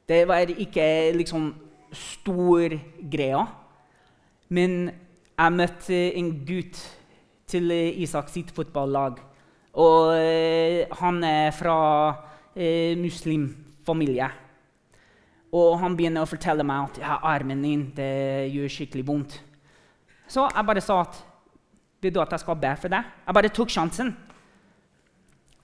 Det 0.10 0.24
var 0.26 0.50
ikke 0.50 1.14
liksom 1.14 1.52
stor 1.94 2.74
greia. 3.12 3.44
Men 4.50 4.90
jeg 5.38 5.54
møtte 5.54 6.00
en 6.18 6.32
gutt 6.48 6.80
til 7.50 7.70
Isak 8.02 8.32
sitt 8.34 8.50
fotballag. 8.56 9.20
Og 9.78 10.16
eh, 10.18 10.90
han 10.98 11.22
er 11.24 11.52
fra 11.54 11.76
eh, 12.56 12.98
muslimfamilie. 12.98 14.32
Og 15.54 15.78
han 15.82 15.96
begynner 15.98 16.26
å 16.26 16.30
fortelle 16.30 16.66
meg 16.66 16.90
at 16.90 17.00
ja, 17.04 17.20
armen 17.30 17.62
din 17.66 17.86
det 17.98 18.50
gjør 18.54 18.74
skikkelig 18.74 19.06
vondt. 19.06 19.38
Så 20.30 20.46
jeg 20.50 20.66
bare 20.66 20.84
sa 20.86 21.04
at 21.06 21.22
vil 22.02 22.14
du 22.16 22.20
at 22.22 22.34
jeg 22.34 22.42
skal 22.42 22.58
be 22.58 22.74
for 22.82 22.94
deg? 22.94 23.14
Jeg 23.28 23.38
bare 23.38 23.54
tok 23.54 23.72
sjansen. 23.74 24.12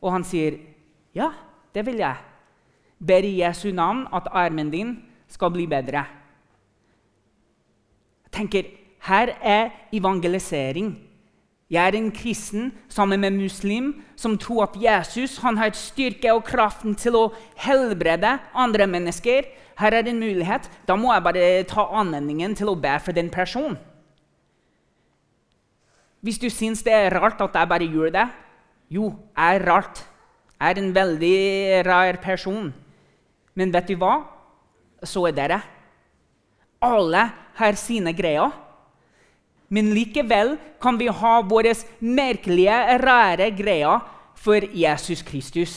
Og 0.01 0.09
han 0.13 0.25
sier 0.27 0.61
ja, 1.17 1.31
det 1.73 1.85
vil 1.89 2.01
jeg. 2.01 2.34
Ber 2.99 3.25
i 3.25 3.39
Jesu 3.41 3.71
navn 3.75 4.05
at 4.13 4.29
armen 4.31 4.71
din 4.71 4.95
skal 5.27 5.51
bli 5.51 5.67
bedre. 5.67 6.05
Jeg 8.25 8.31
tenker, 8.31 8.63
Her 9.05 9.35
er 9.41 9.69
evangelisering. 9.93 10.95
Jeg 11.69 11.87
er 11.87 11.97
en 11.97 12.11
kristen 12.11 12.71
sammen 12.89 13.19
med 13.19 13.31
muslim 13.37 14.03
som 14.15 14.37
tror 14.37 14.63
at 14.63 14.77
Jesus 14.81 15.37
har 15.37 15.71
styrke 15.73 16.33
og 16.33 16.43
kraften 16.43 16.95
til 16.95 17.15
å 17.15 17.33
helbrede 17.57 18.39
andre 18.53 18.87
mennesker 18.87 19.45
her 19.75 19.91
er 19.91 20.05
det 20.05 20.13
en 20.13 20.23
mulighet. 20.23 20.69
Da 20.87 20.95
må 20.95 21.11
jeg 21.13 21.23
bare 21.23 21.63
ta 21.67 21.87
anledningen 21.99 22.55
til 22.55 22.71
å 22.71 22.79
be 22.79 22.93
for 23.03 23.15
den 23.15 23.29
personen. 23.31 23.77
Hvis 26.23 26.39
du 26.41 26.47
syns 26.49 26.81
det 26.85 26.93
er 26.95 27.13
rart 27.13 27.41
at 27.43 27.53
jeg 27.53 27.69
bare 27.69 27.85
gjør 27.85 28.09
det 28.15 28.23
Jo, 28.89 29.11
jeg 29.37 29.57
er 29.59 29.65
rart. 29.67 29.99
Jeg 30.57 30.71
er 30.71 30.79
en 30.81 30.95
veldig 30.95 31.85
rar 31.85 32.17
person. 32.21 32.73
Men 33.55 33.71
vet 33.73 33.87
du 33.87 33.95
hva? 33.99 34.19
Så 35.05 35.23
er 35.29 35.35
dere. 35.37 35.61
Alle 36.83 37.23
har 37.55 37.79
sine 37.79 38.13
greier. 38.15 38.51
Men 39.71 39.93
likevel 39.95 40.55
kan 40.83 40.99
vi 40.99 41.07
ha 41.09 41.39
våre 41.47 41.73
merkelige, 41.99 42.75
rare 43.01 43.49
greier 43.55 44.03
for 44.37 44.67
Jesus 44.75 45.23
Kristus. 45.25 45.75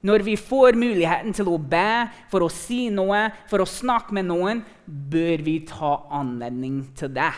Når 0.00 0.24
vi 0.24 0.34
får 0.36 0.78
muligheten 0.80 1.34
til 1.36 1.48
å 1.52 1.58
be, 1.60 2.08
for 2.32 2.44
å 2.44 2.52
si 2.52 2.88
noe, 2.92 3.26
for 3.50 3.60
å 3.60 3.68
snakke 3.68 4.16
med 4.16 4.28
noen, 4.30 4.62
bør 4.86 5.44
vi 5.44 5.58
ta 5.68 5.98
anledning 6.16 6.82
til 6.96 7.12
det. 7.12 7.32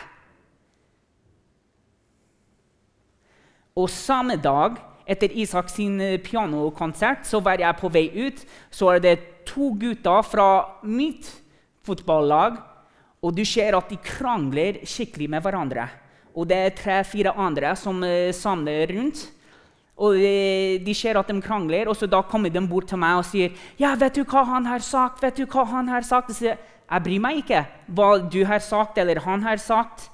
Og 3.75 3.89
samme 3.91 4.37
dag, 4.39 4.77
etter 5.09 5.33
Isak 5.35 5.71
sin 5.73 5.97
pianokonsert, 6.23 7.25
så 7.27 7.41
var 7.43 7.59
jeg 7.59 7.79
på 7.79 7.91
vei 7.91 8.05
ut. 8.13 8.43
Så 8.71 8.93
er 8.93 9.03
det 9.03 9.17
to 9.47 9.73
gutter 9.79 10.23
fra 10.25 10.47
mitt 10.83 11.29
fotballag, 11.83 12.57
og 13.23 13.35
du 13.35 13.43
ser 13.47 13.77
at 13.77 13.91
de 13.91 13.99
krangler 14.03 14.81
skikkelig 14.87 15.29
med 15.31 15.43
hverandre. 15.45 15.87
Og 16.33 16.47
det 16.49 16.57
er 16.57 16.75
tre-fire 16.75 17.35
andre 17.39 17.75
som 17.79 18.01
uh, 18.03 18.33
samler 18.35 18.89
rundt. 18.91 19.21
Og 19.93 20.17
de, 20.17 20.79
de 20.81 20.93
ser 20.97 21.19
at 21.19 21.29
de 21.29 21.37
krangler, 21.41 21.87
og 21.87 21.95
så 21.95 22.09
da 22.09 22.23
kommer 22.25 22.49
de 22.49 22.61
bort 22.65 22.89
til 22.89 22.97
meg 22.97 23.19
og 23.19 23.27
sier 23.29 23.53
ja, 23.77 23.93
'Vet 23.93 24.17
du 24.17 24.23
hva 24.25 24.43
han 24.49 24.65
har 24.65 24.81
sagt?' 24.81 25.21
vet 25.21 25.37
du 25.37 25.45
hva 25.45 25.65
han 25.69 25.87
har 25.87 26.01
sagt? 26.01 26.33
Jeg 26.33 26.35
sier, 26.35 26.57
jeg 26.89 27.03
bryr 27.03 27.21
meg 27.21 27.43
ikke 27.43 27.61
hva 27.93 28.17
du 28.17 28.43
har 28.45 28.59
sagt 28.59 28.97
eller 28.97 29.21
han 29.21 29.43
har 29.45 29.61
sagt. 29.61 30.09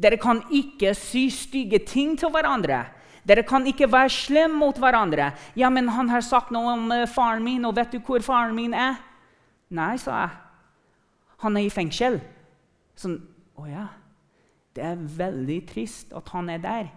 Dere 0.00 0.16
kan 0.16 0.40
ikke 0.48 0.94
si 0.96 1.28
stygge 1.30 1.84
ting 1.84 2.16
til 2.18 2.32
hverandre. 2.32 2.86
Dere 3.28 3.44
kan 3.46 3.66
ikke 3.66 3.90
være 3.92 4.10
slemme 4.10 4.58
mot 4.58 4.78
hverandre. 4.78 5.32
'Ja, 5.56 5.68
men 5.68 5.88
han 5.88 6.08
har 6.08 6.20
sagt 6.20 6.50
noe 6.50 6.72
om 6.72 6.90
uh, 6.90 7.06
faren 7.06 7.44
min, 7.44 7.64
og 7.64 7.76
vet 7.76 7.92
du 7.92 7.98
hvor 7.98 8.22
faren 8.22 8.54
min 8.54 8.74
er?' 8.74 9.00
Nei, 9.70 9.96
sa 9.96 10.20
jeg. 10.20 10.30
Han 11.40 11.56
er 11.56 11.66
i 11.66 11.70
fengsel. 11.70 12.20
Sånn 12.96 13.20
Å 13.60 13.66
ja. 13.68 13.86
Det 14.74 14.82
er 14.86 14.96
veldig 14.96 15.58
trist 15.68 16.12
at 16.16 16.28
han 16.32 16.48
er 16.48 16.58
der. 16.62 16.90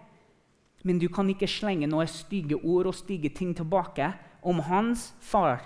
Men 0.84 1.00
du 1.00 1.08
kan 1.12 1.30
ikke 1.30 1.50
slenge 1.50 1.88
noen 1.88 2.08
stygge 2.08 2.56
ord 2.56 2.88
og 2.92 2.96
stygge 2.96 3.30
ting 3.36 3.54
tilbake 3.56 4.14
om 4.44 4.60
hans 4.68 5.14
far. 5.20 5.64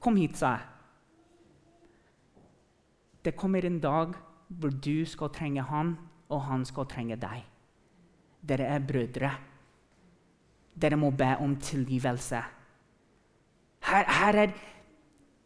Kom 0.00 0.16
hit, 0.16 0.36
sa 0.36 0.56
jeg. 0.56 0.66
Det 3.24 3.36
kommer 3.36 3.64
en 3.64 3.80
dag 3.80 4.16
hvor 4.48 4.72
du 4.72 5.04
skal 5.06 5.32
trenge 5.32 5.62
han, 5.62 5.98
og 6.28 6.40
han 6.48 6.64
skal 6.64 6.88
trenge 6.88 7.16
deg. 7.20 7.44
Dere 8.40 8.68
er 8.70 8.84
brødre. 8.84 9.30
Dere 10.80 10.96
må 10.96 11.10
be 11.10 11.34
om 11.40 11.56
tilgivelse. 11.56 12.40
Her, 13.84 14.04
her 14.20 14.42
er 14.46 14.58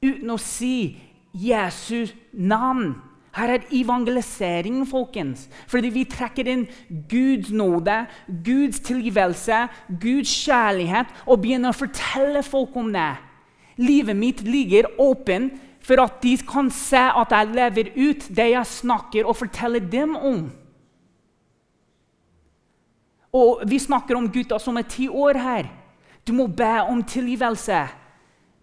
Uten 0.05 0.35
å 0.35 0.37
si 0.37 0.99
Jesus 1.33 2.11
navn 2.37 2.91
her 3.35 3.51
er 3.51 3.65
evangelisering, 3.75 4.85
folkens. 4.87 5.49
Fordi 5.67 5.91
vi 5.91 6.05
trekker 6.07 6.47
inn 6.51 6.65
Guds 7.11 7.51
nåde, 7.51 8.05
Guds 8.47 8.79
tilgivelse, 8.87 9.65
Guds 9.89 10.31
kjærlighet 10.45 11.11
og 11.27 11.41
begynner 11.43 11.75
å 11.75 11.79
fortelle 11.79 12.45
folk 12.47 12.77
om 12.79 12.93
det. 12.95 13.11
Livet 13.83 14.15
mitt 14.15 14.45
ligger 14.47 14.87
åpent 15.03 15.57
for 15.85 16.01
at 16.05 16.21
de 16.23 16.37
kan 16.47 16.71
se 16.73 17.01
at 17.11 17.35
jeg 17.35 17.55
lever 17.57 17.91
ut 17.97 18.29
det 18.31 18.53
jeg 18.53 18.71
snakker 18.71 19.27
og 19.27 19.41
forteller 19.43 19.83
dem 19.83 20.15
om. 20.15 20.45
Og 23.35 23.65
Vi 23.67 23.79
snakker 23.83 24.17
om 24.17 24.31
gutter 24.31 24.63
som 24.63 24.77
er 24.79 24.87
ti 24.87 25.09
år 25.09 25.39
her. 25.43 25.69
Du 26.25 26.33
må 26.33 26.47
be 26.47 26.73
om 26.87 27.03
tilgivelse. 27.03 27.81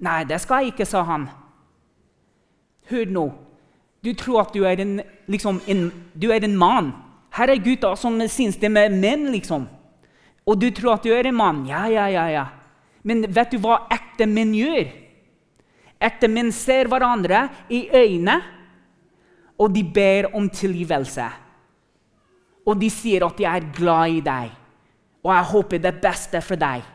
Nei, 0.01 0.23
det 0.25 0.39
skal 0.41 0.63
jeg 0.63 0.73
ikke, 0.73 0.87
sa 0.87 1.03
han. 1.05 1.27
Hør 2.89 3.11
nå. 3.11 3.25
Du 4.01 4.13
tror 4.17 4.41
at 4.41 4.55
du 4.55 4.63
er 4.65 4.79
en, 4.81 4.95
liksom, 5.29 5.59
en, 5.69 5.91
du 6.17 6.31
er 6.33 6.43
en 6.43 6.57
mann. 6.57 6.89
Her 7.35 7.51
er 7.53 7.61
gutter 7.61 7.99
som 7.99 8.17
syns 8.31 8.57
de 8.59 8.71
er 8.71 8.95
menn, 8.95 9.27
liksom. 9.31 9.67
Og 10.47 10.57
du 10.57 10.71
tror 10.73 10.95
at 10.95 11.05
du 11.05 11.11
er 11.13 11.29
en 11.29 11.37
mann. 11.37 11.61
Ja, 11.69 11.85
ja, 11.91 12.07
ja, 12.09 12.25
ja. 12.31 12.47
Men 13.03 13.27
vet 13.29 13.53
du 13.53 13.59
hva 13.61 13.83
ekte 13.93 14.25
menn 14.29 14.55
gjør? 14.57 14.89
Ekte 16.01 16.29
menn 16.31 16.49
ser 16.55 16.89
hverandre 16.89 17.45
i 17.69 17.85
øynene, 17.93 18.39
og 19.61 19.69
de 19.75 19.83
ber 19.85 20.31
om 20.33 20.47
tilgivelse. 20.49 21.27
Og 22.65 22.79
de 22.81 22.89
sier 22.93 23.25
at 23.25 23.37
de 23.37 23.45
er 23.45 23.67
glad 23.75 24.17
i 24.17 24.23
deg, 24.25 24.57
og 25.21 25.33
jeg 25.33 25.49
håper 25.51 25.81
det 25.83 25.93
beste 26.01 26.41
for 26.41 26.59
deg. 26.59 26.85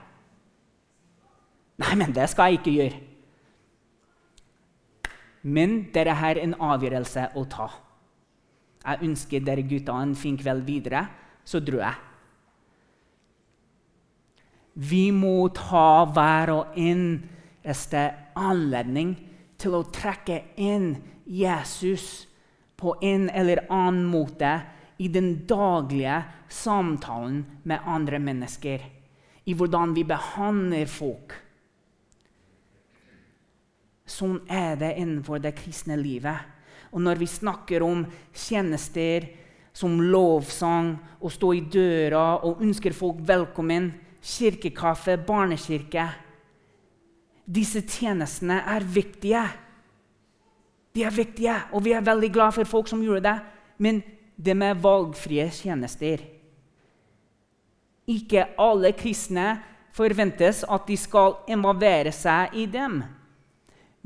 Nei, 1.83 1.93
men 1.99 2.15
det 2.17 2.29
skal 2.33 2.51
jeg 2.51 2.61
ikke 2.61 2.77
gjøre. 2.77 3.03
Men 5.47 5.77
dere 5.95 6.17
har 6.19 6.41
en 6.43 6.57
avgjørelse 6.59 7.29
å 7.39 7.45
ta. 7.51 7.69
Jeg 8.87 9.03
ønsker 9.07 9.45
dere 9.47 9.67
gutta 9.67 9.95
en 10.03 10.15
fin 10.19 10.39
kveld 10.39 10.65
videre, 10.67 11.05
så 11.47 11.61
drar 11.62 11.85
jeg. 11.85 12.03
Vi 14.77 15.05
må 15.15 15.49
ta 15.57 16.05
hver 16.11 16.53
og 16.53 16.77
en 16.77 17.07
anledning 18.37 19.15
til 19.59 19.75
å 19.79 19.87
trekke 19.89 20.43
inn 20.61 20.97
Jesus 21.25 22.27
på 22.77 22.95
en 23.03 23.31
eller 23.31 23.65
annen 23.73 24.05
måte 24.11 24.53
i 24.98 25.09
den 25.12 25.46
daglige 25.48 26.22
samtalen 26.48 27.44
med 27.64 27.85
andre 27.87 28.20
mennesker. 28.22 28.85
I 29.46 29.54
hvordan 29.54 29.94
vi 29.96 30.06
behandler 30.06 30.88
folk 30.90 31.42
Sånn 34.06 34.37
er 34.46 34.76
det 34.78 34.92
innenfor 35.02 35.40
det 35.42 35.50
kristne 35.59 35.96
livet. 35.98 36.38
Og 36.94 37.02
når 37.02 37.18
vi 37.18 37.26
snakker 37.26 37.82
om 37.82 38.04
tjenester 38.30 39.26
som 39.74 39.96
lovsang, 39.98 40.92
å 41.18 41.26
stå 41.26 41.50
i 41.56 41.64
døra 41.66 42.37
og 42.46 42.62
ønsker 42.62 42.94
folk 42.94 43.18
velkommen, 43.26 43.90
kirkekaffe, 44.22 45.18
barnekirke 45.26 46.06
Disse 47.46 47.85
tjenestene 47.87 48.56
er 48.66 48.82
viktige. 48.82 49.44
De 50.94 51.04
er 51.06 51.14
viktige, 51.14 51.54
og 51.70 51.85
vi 51.87 51.92
er 51.94 52.02
veldig 52.02 52.30
glad 52.35 52.56
for 52.56 52.66
folk 52.66 52.88
som 52.90 53.04
gjorde 53.04 53.22
det. 53.28 53.37
Men 53.78 54.00
det 54.37 54.55
med 54.55 54.83
valgfrie 54.85 55.49
tjenester 55.51 56.20
Ikke 58.07 58.44
alle 58.61 58.92
kristne 58.96 59.57
forventes 59.96 60.62
at 60.68 60.87
de 60.87 60.96
skal 61.01 61.40
involvere 61.51 62.12
seg 62.14 62.55
i 62.55 62.66
dem. 62.70 63.01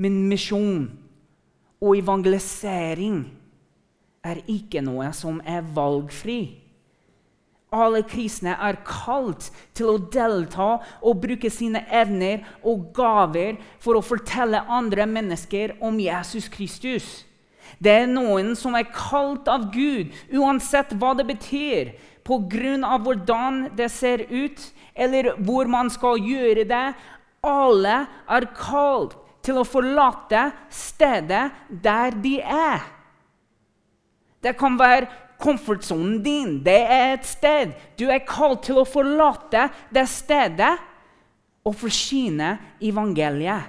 Men 0.01 0.23
misjon 0.31 0.87
og 1.81 1.99
evangelisering 1.99 3.25
er 4.25 4.40
ikke 4.49 4.81
noe 4.85 5.11
som 5.16 5.40
er 5.45 5.64
valgfri. 5.77 6.40
Alle 7.71 8.03
kristne 8.03 8.57
er 8.59 8.81
kalt 8.87 9.51
til 9.79 9.93
å 9.93 9.99
delta 10.11 10.71
og 11.07 11.21
bruke 11.23 11.51
sine 11.53 11.85
evner 11.87 12.43
og 12.66 12.88
gaver 12.97 13.61
for 13.83 13.99
å 13.99 14.05
fortelle 14.05 14.64
andre 14.66 15.07
mennesker 15.07 15.77
om 15.85 16.01
Jesus 16.03 16.49
Kristus. 16.51 17.11
Det 17.79 17.92
er 18.03 18.11
noen 18.11 18.55
som 18.59 18.75
er 18.77 18.88
kalt 18.92 19.49
av 19.49 19.70
Gud, 19.75 20.12
uansett 20.33 20.92
hva 20.99 21.14
det 21.16 21.27
betyr, 21.29 21.94
pga. 22.25 22.99
hvordan 22.99 23.70
det 23.77 23.90
ser 23.90 24.27
ut, 24.31 24.61
eller 24.94 25.35
hvor 25.38 25.66
man 25.66 25.90
skal 25.90 26.20
gjøre 26.20 26.64
det. 26.64 26.94
Alle 27.42 28.07
er 28.29 28.46
kalt 28.57 29.16
til 29.42 29.61
å 29.61 29.64
forlate 29.64 30.51
stedet 30.68 31.51
der 31.83 32.11
de 32.11 32.40
er. 32.40 32.85
Det 34.40 34.57
kan 34.57 34.77
være 34.79 35.09
komfortsonen 35.40 36.20
din. 36.23 36.61
Det 36.64 36.81
er 36.85 37.14
et 37.14 37.27
sted. 37.27 37.73
Du 37.96 38.09
er 38.12 38.25
kalt 38.29 38.64
til 38.68 38.81
å 38.81 38.88
forlate 38.88 39.68
det 39.92 40.07
stedet 40.09 40.77
og 41.64 41.77
forsyne 41.77 42.57
evangeliet. 42.81 43.68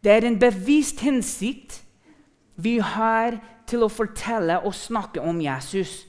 Det 0.00 0.12
er 0.12 0.28
en 0.28 0.38
bevisst 0.38 1.00
hensikt 1.04 1.80
vi 2.56 2.78
har 2.80 3.38
til 3.68 3.84
å 3.84 3.92
fortelle 3.92 4.60
og 4.64 4.74
snakke 4.76 5.22
om 5.24 5.40
Jesus. 5.42 6.04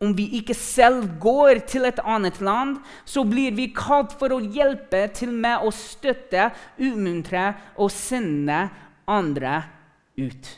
Om 0.00 0.14
vi 0.16 0.30
ikke 0.38 0.56
selv 0.56 1.18
går 1.20 1.60
til 1.68 1.84
et 1.84 2.00
annet 2.08 2.38
land, 2.40 2.78
så 3.04 3.24
blir 3.28 3.52
vi 3.56 3.68
kalt 3.76 4.14
for 4.16 4.32
å 4.32 4.40
hjelpe 4.40 5.04
til 5.16 5.34
med 5.34 5.60
å 5.66 5.72
støtte, 5.74 6.48
umuntre 6.80 7.50
og 7.76 7.92
sende 7.92 8.62
andre 9.10 9.58
ut. 10.16 10.48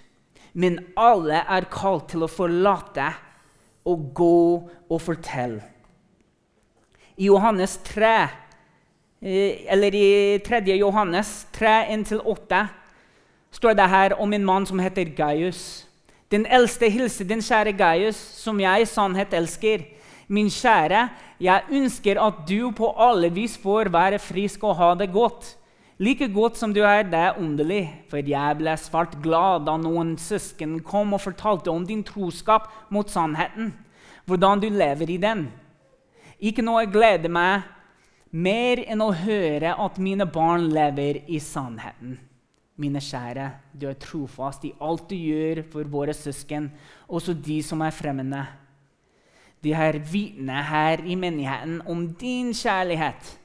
Men 0.54 0.78
alle 1.00 1.42
er 1.42 1.66
kalt 1.72 2.12
til 2.12 2.22
å 2.22 2.30
forlate 2.30 3.08
og 3.88 4.12
gå 4.14 4.38
og 4.62 5.00
fortelle. 5.02 5.64
I 7.18 7.26
Johannes 7.26 7.76
3, 7.84 8.12
eh, 9.20 9.64
eller 9.66 9.94
i 9.94 10.38
3. 10.44 10.76
Johannes 10.78 11.46
3, 11.52 11.74
1-8, 11.96 12.62
står 13.52 13.76
det 13.78 13.88
her 13.92 14.16
om 14.20 14.32
en 14.32 14.44
mann 14.44 14.66
som 14.66 14.80
heter 14.82 15.12
Gaius. 15.16 15.86
Den 16.32 16.46
eldste 16.48 16.88
hilser 16.88 17.28
den 17.28 17.42
kjære 17.44 17.74
Gaius, 17.76 18.16
som 18.16 18.60
jeg 18.60 18.82
i 18.82 18.88
sannhet 18.88 19.34
elsker. 19.36 19.84
Min 20.32 20.48
kjære, 20.48 21.08
jeg 21.42 21.66
ønsker 21.70 22.20
at 22.22 22.44
du 22.48 22.70
på 22.72 22.88
alle 22.96 23.28
vis 23.32 23.58
får 23.60 23.90
være 23.92 24.20
frisk 24.22 24.64
og 24.64 24.78
ha 24.78 24.94
det 24.96 25.10
godt. 25.12 25.56
Like 26.00 26.26
godt 26.32 26.56
som 26.56 26.72
du 26.74 26.80
er, 26.80 27.04
det 27.04 27.18
er 27.18 27.38
underlig, 27.38 27.84
for 28.10 28.16
jeg 28.16 28.56
ble 28.58 28.72
svært 28.80 29.18
glad 29.22 29.68
da 29.68 29.76
noen 29.78 30.16
søsken 30.18 30.80
kom 30.80 31.12
og 31.12 31.20
fortalte 31.22 31.70
om 31.70 31.84
din 31.86 32.02
troskap 32.02 32.70
mot 32.90 33.10
sannheten, 33.12 33.74
hvordan 34.24 34.64
du 34.64 34.70
lever 34.72 35.12
i 35.12 35.20
den. 35.20 35.46
Ikke 36.40 36.64
noe 36.64 36.88
gleder 36.90 37.30
meg 37.30 37.68
mer 38.32 38.80
enn 38.88 39.04
å 39.04 39.12
høre 39.12 39.76
at 39.78 40.00
mine 40.00 40.26
barn 40.26 40.70
lever 40.72 41.20
i 41.28 41.38
sannheten. 41.38 42.16
Mine 42.80 43.02
kjære, 43.04 43.50
du 43.76 43.86
er 43.90 43.98
trofast 44.00 44.64
i 44.64 44.72
alt 44.80 45.10
du 45.10 45.16
gjør 45.16 45.60
for 45.72 45.88
våre 45.92 46.14
søsken, 46.16 46.70
også 47.08 47.34
de 47.36 47.58
som 47.62 47.82
er 47.84 47.92
fremmede. 47.92 48.46
De 49.62 49.74
her 49.76 49.98
vitner 50.10 50.64
her 50.66 51.04
i 51.04 51.14
menigheten 51.14 51.82
om 51.86 52.06
din 52.18 52.50
kjærlighet. 52.56 53.38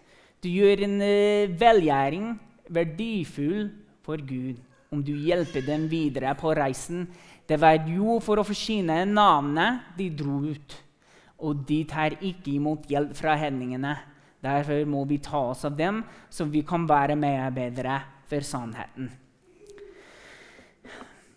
Du 0.44 0.48
gjør 0.50 0.86
en 0.88 0.96
uh, 1.02 1.60
velgjøring 1.60 2.32
verdifull 2.70 3.68
for 4.06 4.24
Gud 4.24 4.64
om 4.92 5.04
du 5.04 5.12
hjelper 5.12 5.66
dem 5.68 5.90
videre 5.92 6.32
på 6.40 6.54
reisen. 6.56 7.06
Det 7.48 7.60
var 7.60 7.84
jo 7.88 8.18
for 8.24 8.40
å 8.40 8.48
forsyne 8.48 9.04
navnet 9.12 9.92
de 9.98 10.08
dro 10.16 10.40
ut. 10.48 10.76
Og 11.44 11.66
de 11.68 11.84
tar 11.86 12.16
ikke 12.18 12.56
imot 12.56 12.88
hjelp 12.90 13.12
fra 13.18 13.36
hedningene. 13.38 13.98
Derfor 14.42 14.88
må 14.90 15.04
vi 15.10 15.20
ta 15.22 15.50
oss 15.52 15.66
av 15.68 15.76
dem, 15.78 16.02
så 16.30 16.48
vi 16.48 16.64
kan 16.66 16.88
være 16.88 17.18
bedre 17.52 18.00
for 18.30 18.44
sannheten. 18.44 19.12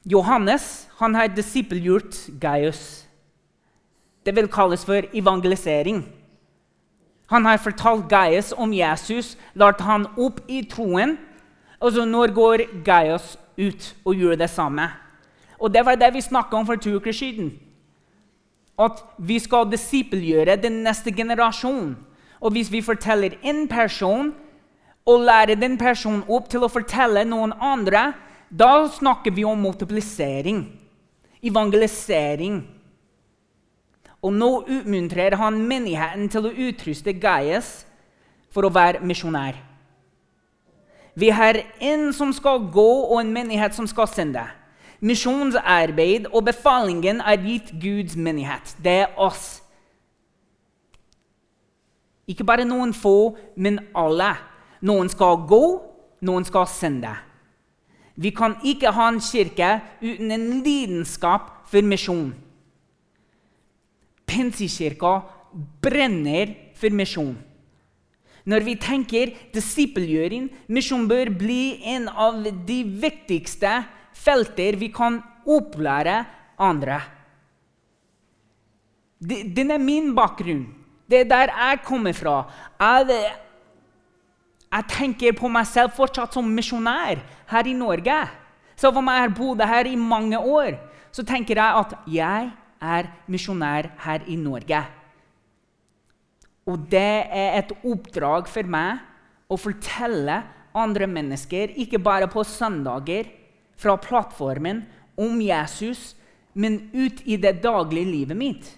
Johannes 0.05 0.88
han 0.98 1.14
har 1.14 1.29
disippelgjort 1.29 2.16
Gaius. 2.40 3.07
Det 4.24 4.35
vil 4.37 4.48
kalles 4.48 4.85
for 4.85 5.05
evangelisering. 5.14 6.05
Han 7.31 7.44
har 7.44 7.61
fortalt 7.62 8.09
Gaius 8.09 8.53
om 8.53 8.72
Jesus, 8.72 9.37
lagt 9.55 9.81
han 9.81 10.09
opp 10.18 10.40
i 10.48 10.64
troen. 10.66 11.16
Og 11.81 11.92
så 11.92 12.05
når 12.05 12.35
går 12.35 12.64
Gaius 12.85 13.37
ut 13.57 13.94
og 14.05 14.14
gjør 14.14 14.37
det 14.37 14.50
samme. 14.50 14.88
Og 15.61 15.72
Det 15.72 15.85
var 15.85 15.94
det 15.94 16.14
vi 16.14 16.20
snakka 16.20 16.57
om 16.57 16.66
for 16.66 16.76
to 16.76 16.96
uker 16.96 17.12
siden. 17.12 17.53
At 18.79 19.05
vi 19.18 19.38
skal 19.38 19.70
disippelgjøre 19.70 20.57
den 20.57 20.83
neste 20.83 21.12
generasjonen. 21.12 21.96
Og 22.40 22.53
hvis 22.53 22.72
vi 22.72 22.81
forteller 22.81 23.37
en 23.42 23.68
person 23.68 24.33
og 25.11 25.25
lærer 25.27 25.59
den 25.59 25.77
personen 25.81 26.23
opp 26.31 26.49
til 26.51 26.62
å 26.62 26.70
fortelle 26.70 27.25
noen 27.27 27.55
andre, 27.59 28.12
da 28.51 28.87
snakker 28.90 29.35
vi 29.35 29.44
om 29.46 29.59
multiplisering, 29.62 30.62
evangelisering. 31.42 32.61
Og 34.20 34.35
nå 34.37 34.51
utmuntrer 34.68 35.37
han 35.40 35.59
menigheten 35.66 36.29
til 36.31 36.46
å 36.46 36.55
utruste 36.68 37.14
Gaius 37.16 37.81
for 38.53 38.66
å 38.66 38.73
være 38.75 39.03
misjonær. 39.07 39.59
Vi 41.14 41.31
har 41.35 41.59
en 41.81 42.11
som 42.14 42.33
skal 42.33 42.68
gå, 42.73 42.90
og 43.11 43.20
en 43.20 43.33
menighet 43.33 43.75
som 43.75 43.88
skal 43.90 44.09
sende. 44.11 44.44
Misjonsarbeid 45.01 46.29
og 46.31 46.44
befalingen 46.46 47.23
er 47.25 47.40
gitt 47.40 47.73
Guds 47.81 48.16
menighet. 48.16 48.77
Det 48.79 48.99
er 49.07 49.18
oss. 49.18 49.62
Ikke 52.31 52.46
bare 52.46 52.68
noen 52.68 52.92
få, 52.94 53.35
men 53.57 53.81
alle. 53.96 54.35
Noen 54.87 55.11
skal 55.12 55.43
gå, 55.49 55.64
noen 56.25 56.47
skal 56.49 56.69
sende. 56.71 57.12
Vi 58.21 58.33
kan 58.37 58.57
ikke 58.66 58.93
ha 58.93 59.09
en 59.09 59.21
kirke 59.25 59.75
uten 60.03 60.33
en 60.35 60.49
lidenskap 60.64 61.53
for 61.71 61.85
misjon. 61.87 62.33
Pensikirka 64.29 65.21
brenner 65.83 66.53
for 66.79 66.93
misjon. 66.95 67.37
Når 68.49 68.64
vi 68.64 68.75
tenker 68.81 69.33
disippelgjøring, 69.55 70.49
misjon 70.73 71.07
bør 71.11 71.33
bli 71.38 71.81
en 71.93 72.09
av 72.09 72.40
de 72.45 72.79
viktigste 73.03 73.73
felter 74.16 74.79
vi 74.81 74.88
kan 74.93 75.21
opplære 75.49 76.23
andre. 76.61 77.01
Den 79.21 79.71
er 79.71 79.81
min 79.81 80.14
bakgrunn. 80.16 80.64
Det 81.11 81.25
er 81.25 81.29
der 81.29 81.53
jeg 81.53 81.83
kommer 81.85 82.16
fra. 82.16 82.37
Jeg, 82.81 83.33
jeg 84.70 84.87
tenker 84.92 85.35
på 85.35 85.50
meg 85.50 85.66
selv 85.66 85.94
fortsatt 85.96 86.37
som 86.37 86.46
misjonær 86.54 87.18
her 87.50 87.66
i 87.66 87.74
Norge. 87.74 88.20
Selv 88.78 89.00
om 89.00 89.11
jeg 89.11 89.24
har 89.24 89.35
bodd 89.35 89.64
her 89.66 89.88
i 89.90 89.96
mange 89.98 90.38
år, 90.38 90.78
så 91.11 91.24
tenker 91.26 91.59
jeg 91.59 91.83
at 91.83 91.96
jeg 92.09 92.50
er 92.80 93.11
misjonær 93.30 93.90
her 94.04 94.24
i 94.30 94.38
Norge. 94.38 94.85
Og 96.70 96.87
det 96.92 97.11
er 97.26 97.59
et 97.59 97.74
oppdrag 97.83 98.48
for 98.48 98.70
meg 98.70 99.02
å 99.50 99.59
fortelle 99.59 100.38
andre 100.76 101.09
mennesker, 101.11 101.74
ikke 101.74 101.98
bare 101.98 102.30
på 102.30 102.44
søndager, 102.46 103.26
fra 103.80 103.96
plattformen, 103.98 104.85
om 105.20 105.40
Jesus, 105.42 106.14
men 106.54 106.90
ut 106.94 107.22
i 107.26 107.37
det 107.40 107.59
daglige 107.64 108.06
livet 108.06 108.38
mitt. 108.38 108.68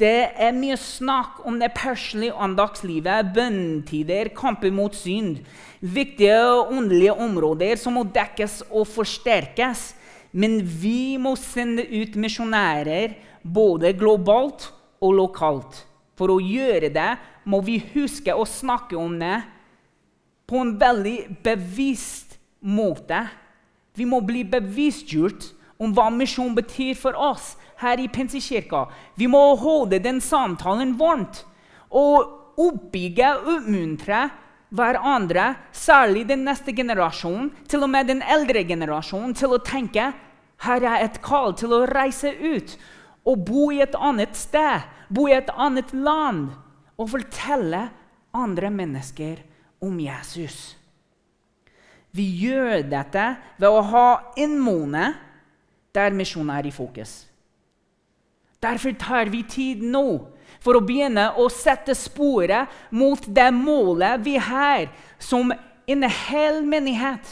Det 0.00 0.32
er 0.40 0.54
mye 0.56 0.76
snakk 0.80 1.42
om 1.46 1.58
det 1.60 1.72
personlige 1.76 2.36
andagslivet, 2.40 3.32
bønnetider, 3.36 4.32
kamper 4.34 4.72
mot 4.74 4.94
synd. 4.96 5.42
Viktige 5.80 6.38
åndelige 6.64 7.14
områder 7.14 7.76
som 7.80 7.98
må 7.98 8.06
dekkes 8.08 8.62
og 8.70 8.88
forsterkes. 8.88 9.92
Men 10.32 10.62
vi 10.64 11.18
må 11.20 11.34
sende 11.36 11.84
ut 11.84 12.16
misjonærer 12.16 13.18
både 13.44 13.92
globalt 13.98 14.70
og 15.02 15.18
lokalt. 15.18 15.82
For 16.16 16.32
å 16.32 16.40
gjøre 16.40 16.88
det 16.92 17.10
må 17.44 17.60
vi 17.64 17.78
huske 17.92 18.32
å 18.32 18.48
snakke 18.48 18.96
om 18.96 19.18
det 19.20 19.42
på 20.48 20.60
en 20.62 20.76
veldig 20.80 21.42
bevisst 21.44 22.38
måte. 22.60 23.26
Vi 23.96 24.06
må 24.08 24.22
bli 24.24 24.44
bevisstgjort 24.48 25.50
om 25.82 25.92
hva 25.92 26.08
misjon 26.14 26.54
betyr 26.56 26.96
for 26.98 27.18
oss 27.18 27.52
her 27.82 28.00
i 28.00 28.08
Pensekirka. 28.08 28.86
Vi 29.18 29.28
må 29.30 29.40
holde 29.60 30.00
den 30.02 30.20
samtalen 30.22 30.94
varmt 30.98 31.44
og 31.90 32.60
oppbygge 32.62 33.34
og 33.36 33.50
oppmuntre 33.56 34.22
hverandre, 34.72 35.52
særlig 35.72 36.24
den 36.30 36.46
neste 36.48 36.72
generasjonen, 36.72 37.50
til 37.68 37.84
og 37.84 37.90
med 37.92 38.08
den 38.08 38.22
eldre 38.24 38.64
generasjonen, 38.64 39.34
til 39.36 39.52
å 39.52 39.60
tenke 39.60 40.12
her 40.62 40.84
er 40.86 41.04
et 41.04 41.18
kall 41.24 41.52
til 41.58 41.74
å 41.74 41.86
reise 41.90 42.30
ut 42.32 42.76
og 43.28 43.42
bo 43.46 43.68
i 43.74 43.82
et 43.82 43.94
annet 43.98 44.36
sted, 44.38 44.86
bo 45.12 45.26
i 45.28 45.36
et 45.36 45.50
annet 45.52 45.92
land 45.94 46.52
og 46.96 47.10
fortelle 47.12 47.88
andre 48.32 48.70
mennesker 48.72 49.42
om 49.82 49.98
Jesus. 50.00 50.76
Vi 52.12 52.24
gjør 52.42 52.82
dette 52.88 53.26
ved 53.60 53.68
å 53.68 53.84
ha 53.92 54.08
en 54.38 54.58
måned 54.60 55.20
der 55.96 56.16
misjonen 56.16 56.52
er 56.54 56.68
i 56.68 56.74
fokus. 56.74 57.22
Derfor 58.62 58.94
tar 58.98 59.30
vi 59.32 59.42
tid 59.42 59.82
nå 59.82 60.06
for 60.62 60.78
å 60.78 60.84
begynne 60.86 61.32
å 61.40 61.48
sette 61.50 61.94
sporet 61.98 62.70
mot 62.94 63.24
det 63.26 63.48
målet 63.54 64.22
vi 64.22 64.36
har 64.38 64.86
som 65.18 65.50
en 65.50 66.06
hel 66.06 66.62
menighet. 66.62 67.24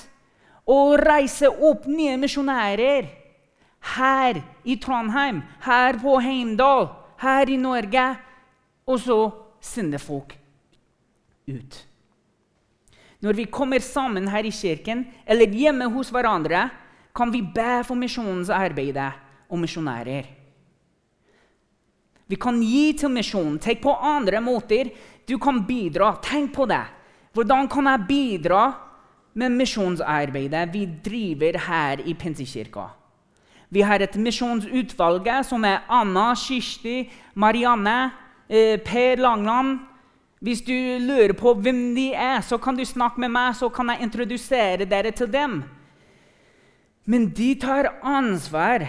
Å 0.67 0.97
reise 0.99 1.49
opp 1.51 1.87
nye 1.91 2.17
misjonærer 2.19 3.07
her 3.95 4.41
i 4.67 4.77
Trondheim, 4.83 5.41
her 5.65 5.99
på 6.03 6.17
Heimdal, 6.21 6.91
her 7.23 7.51
i 7.51 7.61
Norge. 7.61 8.09
Og 8.91 8.99
så 8.99 9.21
sende 9.63 10.01
folk 10.03 10.35
ut. 11.47 11.79
Når 13.21 13.37
vi 13.37 13.47
kommer 13.53 13.83
sammen 13.85 14.27
her 14.33 14.47
i 14.49 14.53
kirken 14.55 15.05
eller 15.29 15.55
hjemme 15.55 15.87
hos 15.95 16.11
hverandre, 16.11 16.67
kan 17.15 17.31
vi 17.31 17.43
be 17.43 17.83
for 17.87 17.99
misjonens 17.99 18.51
arbeid 18.51 18.99
og 18.99 19.59
misjonærer. 19.61 20.40
Vi 22.31 22.39
kan 22.39 22.61
gi 22.63 22.93
til 22.95 23.11
misjonen. 23.11 23.59
Tenk 23.59 23.81
på 23.83 23.97
andre 24.07 24.39
måter 24.45 24.93
du 25.27 25.35
kan 25.39 25.65
bidra. 25.67 26.13
Tenk 26.23 26.53
på 26.55 26.67
det. 26.71 26.85
Hvordan 27.35 27.69
kan 27.71 27.89
jeg 27.91 28.07
bidra 28.07 28.63
med 29.35 29.55
misjonsarbeidet 29.59 30.69
vi 30.73 30.85
driver 31.03 31.59
her 31.67 32.03
i 32.07 32.15
Pinsekirka? 32.15 32.87
Vi 33.71 33.83
har 33.87 34.03
et 34.03 34.15
misjonsutvalg 34.19 35.27
som 35.47 35.65
er 35.67 35.85
Anna, 35.89 36.33
Kirsti, 36.35 37.11
Marianne, 37.35 38.13
eh, 38.49 38.79
Per 38.79 39.17
Langland. 39.17 39.81
Hvis 40.41 40.63
du 40.63 40.75
lurer 40.75 41.35
på 41.35 41.55
hvem 41.55 41.95
de 41.95 42.13
er, 42.15 42.41
så 42.43 42.59
kan 42.59 42.77
du 42.77 42.85
snakke 42.85 43.21
med 43.21 43.31
meg, 43.31 43.55
så 43.55 43.69
kan 43.69 43.89
jeg 43.89 44.03
introdusere 44.03 44.87
dere 44.87 45.11
til 45.11 45.27
dem. 45.27 45.63
Men 47.07 47.29
de 47.31 47.55
tar 47.55 47.95
ansvar. 48.03 48.89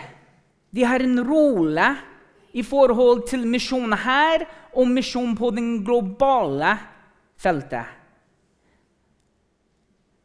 De 0.73 0.83
har 0.83 0.99
en 0.99 1.19
rolle 1.25 1.97
i 2.53 2.63
forhold 2.65 3.25
til 3.29 3.45
misjon 3.47 3.93
her 4.03 4.45
og 4.75 4.89
misjon 4.91 5.35
på 5.37 5.51
den 5.55 5.79
globale 5.85 6.75
feltet. 7.39 7.97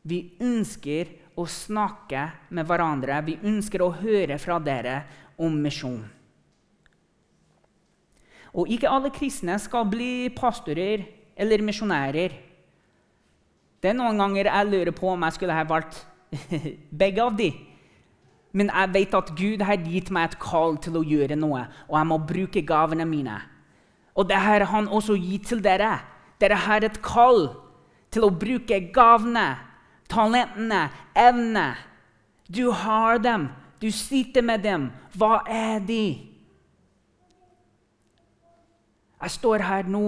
Vi 0.06 0.20
ønsker 0.42 1.10
å 1.36 1.44
snakke 1.50 2.22
med 2.54 2.66
hverandre. 2.68 3.20
Vi 3.26 3.38
ønsker 3.44 3.82
å 3.82 3.94
høre 3.98 4.38
fra 4.40 4.58
dere 4.62 5.00
om 5.42 5.56
misjon. 5.62 6.04
Og 8.56 8.70
ikke 8.72 8.88
alle 8.88 9.12
kristne 9.12 9.58
skal 9.60 9.88
bli 9.90 10.30
pastorer 10.32 11.04
eller 11.36 11.64
misjonærer. 11.64 12.36
Det 13.82 13.90
er 13.90 13.98
noen 13.98 14.16
ganger 14.22 14.48
jeg 14.48 14.70
lurer 14.70 14.94
på 14.96 15.10
om 15.12 15.26
jeg 15.26 15.36
skulle 15.36 15.56
ha 15.58 15.66
valgt 15.68 15.98
begge 17.02 17.26
av 17.26 17.36
dem. 17.36 17.58
Men 18.56 18.70
jeg 18.72 18.92
vet 18.94 19.14
at 19.18 19.34
Gud 19.36 19.62
har 19.68 19.82
gitt 19.84 20.08
meg 20.14 20.30
et 20.30 20.38
kall 20.40 20.78
til 20.80 20.96
å 20.96 21.04
gjøre 21.04 21.36
noe, 21.36 21.66
og 21.90 21.98
jeg 21.98 22.08
må 22.08 22.16
bruke 22.24 22.62
gavene 22.64 23.04
mine. 23.08 23.36
Og 24.16 24.28
det 24.30 24.38
har 24.40 24.64
han 24.70 24.88
også 24.88 25.18
gitt 25.20 25.50
til 25.50 25.60
dere. 25.64 25.98
Dere 26.40 26.56
har 26.64 26.84
et 26.86 26.96
kall 27.04 27.50
til 28.12 28.24
å 28.24 28.32
bruke 28.32 28.78
gavene, 28.96 29.58
talentene, 30.08 30.86
evnene. 31.12 31.66
Du 32.48 32.70
har 32.72 33.20
dem. 33.20 33.50
Du 33.82 33.90
sitter 33.92 34.44
med 34.46 34.64
dem. 34.64 34.88
Hva 35.12 35.42
er 35.52 35.82
de? 35.84 36.04
Jeg 39.20 39.36
står 39.36 39.64
her 39.68 39.88
nå 39.90 40.06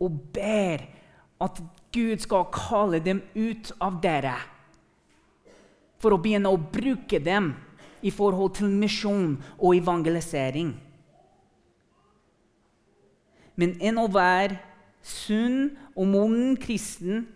og 0.00 0.20
ber 0.32 0.86
at 1.40 1.60
Gud 1.92 2.22
skal 2.22 2.48
kalle 2.54 3.00
dem 3.04 3.20
ut 3.34 3.72
av 3.82 3.96
dere 4.00 4.36
for 6.00 6.14
å 6.14 6.20
begynne 6.22 6.52
å 6.52 6.60
bruke 6.60 7.18
dem 7.20 7.50
i 8.02 8.10
forhold 8.10 8.54
til 8.58 8.70
misjon 8.70 9.36
og 9.58 9.76
evangelisering. 9.76 10.72
Men 13.56 13.76
en 13.80 13.98
og 14.00 14.14
hver 14.14 14.56
sunn 15.04 15.70
og 15.96 16.08
moden 16.08 16.56
kristen 16.60 17.26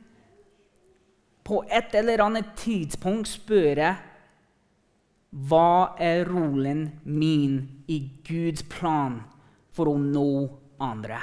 på 1.44 1.60
et 1.68 1.94
eller 1.96 2.22
annet 2.24 2.54
tidspunkt 2.56 3.28
spørre 3.28 3.92
hva 5.34 5.96
er 5.98 6.28
rollen 6.30 6.86
min 7.04 7.56
i 7.90 7.98
Guds 8.24 8.62
plan 8.70 9.18
for 9.74 9.90
å 9.90 9.96
nå 9.98 10.28
andre? 10.78 11.18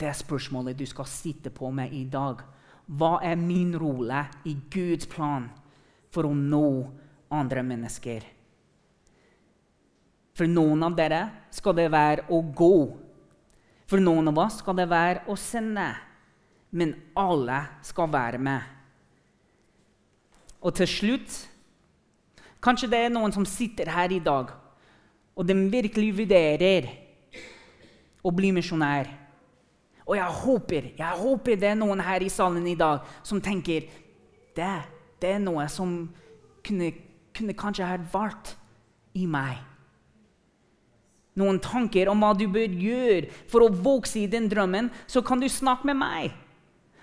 Det 0.00 0.08
er 0.08 0.16
spørsmålet 0.16 0.78
du 0.78 0.86
skal 0.88 1.08
sitte 1.10 1.50
på 1.52 1.68
med 1.74 1.92
i 1.92 2.06
dag. 2.08 2.40
Hva 2.86 3.18
er 3.26 3.36
min 3.36 3.74
rolle 3.76 4.22
i 4.48 4.54
Guds 4.72 5.10
plan 5.10 5.50
for 6.10 6.28
å 6.28 6.34
nå 6.34 6.66
andre 7.30 7.62
mennesker? 7.66 8.26
For 10.36 10.48
noen 10.48 10.82
av 10.86 10.96
dere 10.96 11.24
skal 11.52 11.76
det 11.76 11.90
være 11.92 12.26
å 12.32 12.40
gå. 12.42 12.74
For 13.90 14.02
noen 14.02 14.30
av 14.30 14.38
oss 14.40 14.60
skal 14.62 14.78
det 14.78 14.88
være 14.90 15.26
å 15.28 15.36
sende. 15.38 15.90
Men 16.70 16.94
alle 17.18 17.58
skal 17.84 18.10
være 18.12 18.38
med. 18.38 18.62
Og 20.60 20.74
til 20.76 20.88
slutt 20.90 21.46
Kanskje 22.60 22.90
det 22.92 22.98
er 23.06 23.12
noen 23.12 23.32
som 23.32 23.46
sitter 23.48 23.88
her 23.88 24.12
i 24.12 24.20
dag, 24.20 24.50
og 25.32 25.46
de 25.48 25.54
virkelig 25.72 26.10
vurderer 26.18 26.90
å 28.20 28.32
bli 28.36 28.50
misjonær. 28.52 29.08
Og 30.04 30.12
jeg 30.18 30.36
håper, 30.42 30.90
jeg 30.98 31.20
håper 31.22 31.56
det 31.56 31.70
er 31.70 31.78
noen 31.80 32.02
her 32.04 32.20
i 32.20 32.28
salen 32.28 32.66
i 32.68 32.76
dag 32.76 33.06
som 33.24 33.40
tenker 33.40 33.86
det, 34.56 34.74
det 35.20 35.36
er 35.36 35.42
noe 35.42 35.66
som 35.72 35.96
kunne, 36.66 36.92
kunne 37.36 37.56
kanskje 37.58 37.88
ha 37.88 37.98
vært 38.12 38.54
i 39.16 39.26
meg 39.28 39.60
noen 41.40 41.60
tanker 41.62 42.10
om 42.10 42.22
hva 42.22 42.32
du 42.36 42.46
bør 42.50 42.76
gjøre 42.84 43.30
for 43.50 43.64
å 43.64 43.72
vokse 43.72 44.22
i 44.22 44.28
den 44.30 44.48
drømmen, 44.50 44.90
så 45.06 45.22
kan 45.24 45.40
du 45.40 45.48
snakke 45.48 45.90
med 45.90 46.00
meg. 46.00 46.36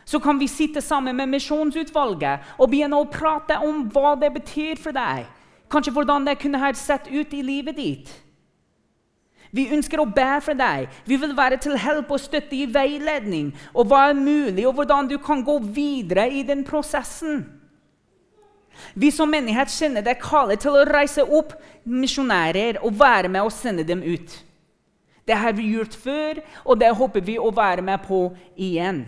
Så 0.08 0.21
kan 0.23 0.39
vi 0.39 0.47
sitte 0.47 0.82
sammen 0.84 1.17
med 1.17 1.34
misjonsutvalget 1.34 2.56
og 2.56 2.69
begynne 2.71 2.99
å 2.99 3.10
prate 3.12 3.58
om 3.63 3.86
hva 3.91 4.15
det 4.19 4.32
betyr 4.38 4.80
for 4.80 4.95
deg. 4.95 5.25
Kanskje 5.67 5.91
hvordan 5.95 6.27
det 6.27 6.38
kunne 6.39 6.62
ha 6.62 6.71
sett 6.77 7.10
ut 7.12 7.34
i 7.36 7.43
livet 7.43 7.75
ditt. 7.75 8.13
Vi 9.51 9.67
ønsker 9.71 9.99
å 9.99 10.08
be 10.08 10.30
for 10.43 10.56
deg. 10.60 10.88
Vi 11.08 11.17
vil 11.19 11.36
være 11.36 11.60
til 11.63 11.75
hjelp 11.80 12.12
og 12.12 12.23
støtte 12.23 12.56
i 12.56 12.67
veiledning 12.71 13.51
og 13.73 13.88
hva 13.89 14.10
er 14.10 14.15
mulig, 14.19 14.63
og 14.67 14.80
hvordan 14.80 15.12
du 15.12 15.17
kan 15.23 15.43
gå 15.43 15.58
videre 15.63 16.27
i 16.32 16.43
den 16.47 16.63
prosessen. 16.67 17.43
Vi 18.96 19.12
som 19.13 19.30
menighet 19.32 19.72
kjenner 19.72 20.06
det 20.06 20.20
kallet 20.22 20.62
til 20.63 20.76
å 20.76 20.86
reise 20.88 21.24
opp 21.24 21.54
misjonærer 21.84 22.82
og 22.84 22.98
være 23.00 23.32
med 23.32 23.48
og 23.48 23.54
sende 23.54 23.86
dem 23.88 24.04
ut. 24.04 24.36
Det 25.28 25.36
har 25.36 25.54
vi 25.58 25.74
gjort 25.74 25.96
før, 25.96 26.40
og 26.63 26.80
det 26.80 26.94
håper 26.96 27.24
vi 27.26 27.36
å 27.40 27.52
være 27.52 27.84
med 27.84 28.04
på 28.08 28.30
igjen. 28.56 29.04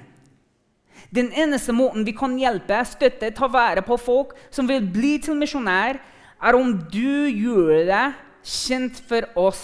Den 1.16 1.32
eneste 1.32 1.74
måten 1.74 2.04
vi 2.06 2.14
kan 2.14 2.36
hjelpe, 2.38 2.82
støtte, 2.86 3.32
ta 3.32 3.48
vare 3.48 3.82
på 3.86 3.98
folk 3.98 4.36
som 4.52 4.68
vil 4.68 4.84
bli 4.84 5.16
til 5.24 5.38
misjonær, 5.40 6.02
er 6.40 6.56
om 6.56 6.74
du 6.92 7.28
gjør 7.28 7.86
det 7.88 8.04
kjent 8.46 9.00
for 9.08 9.28
oss 9.40 9.64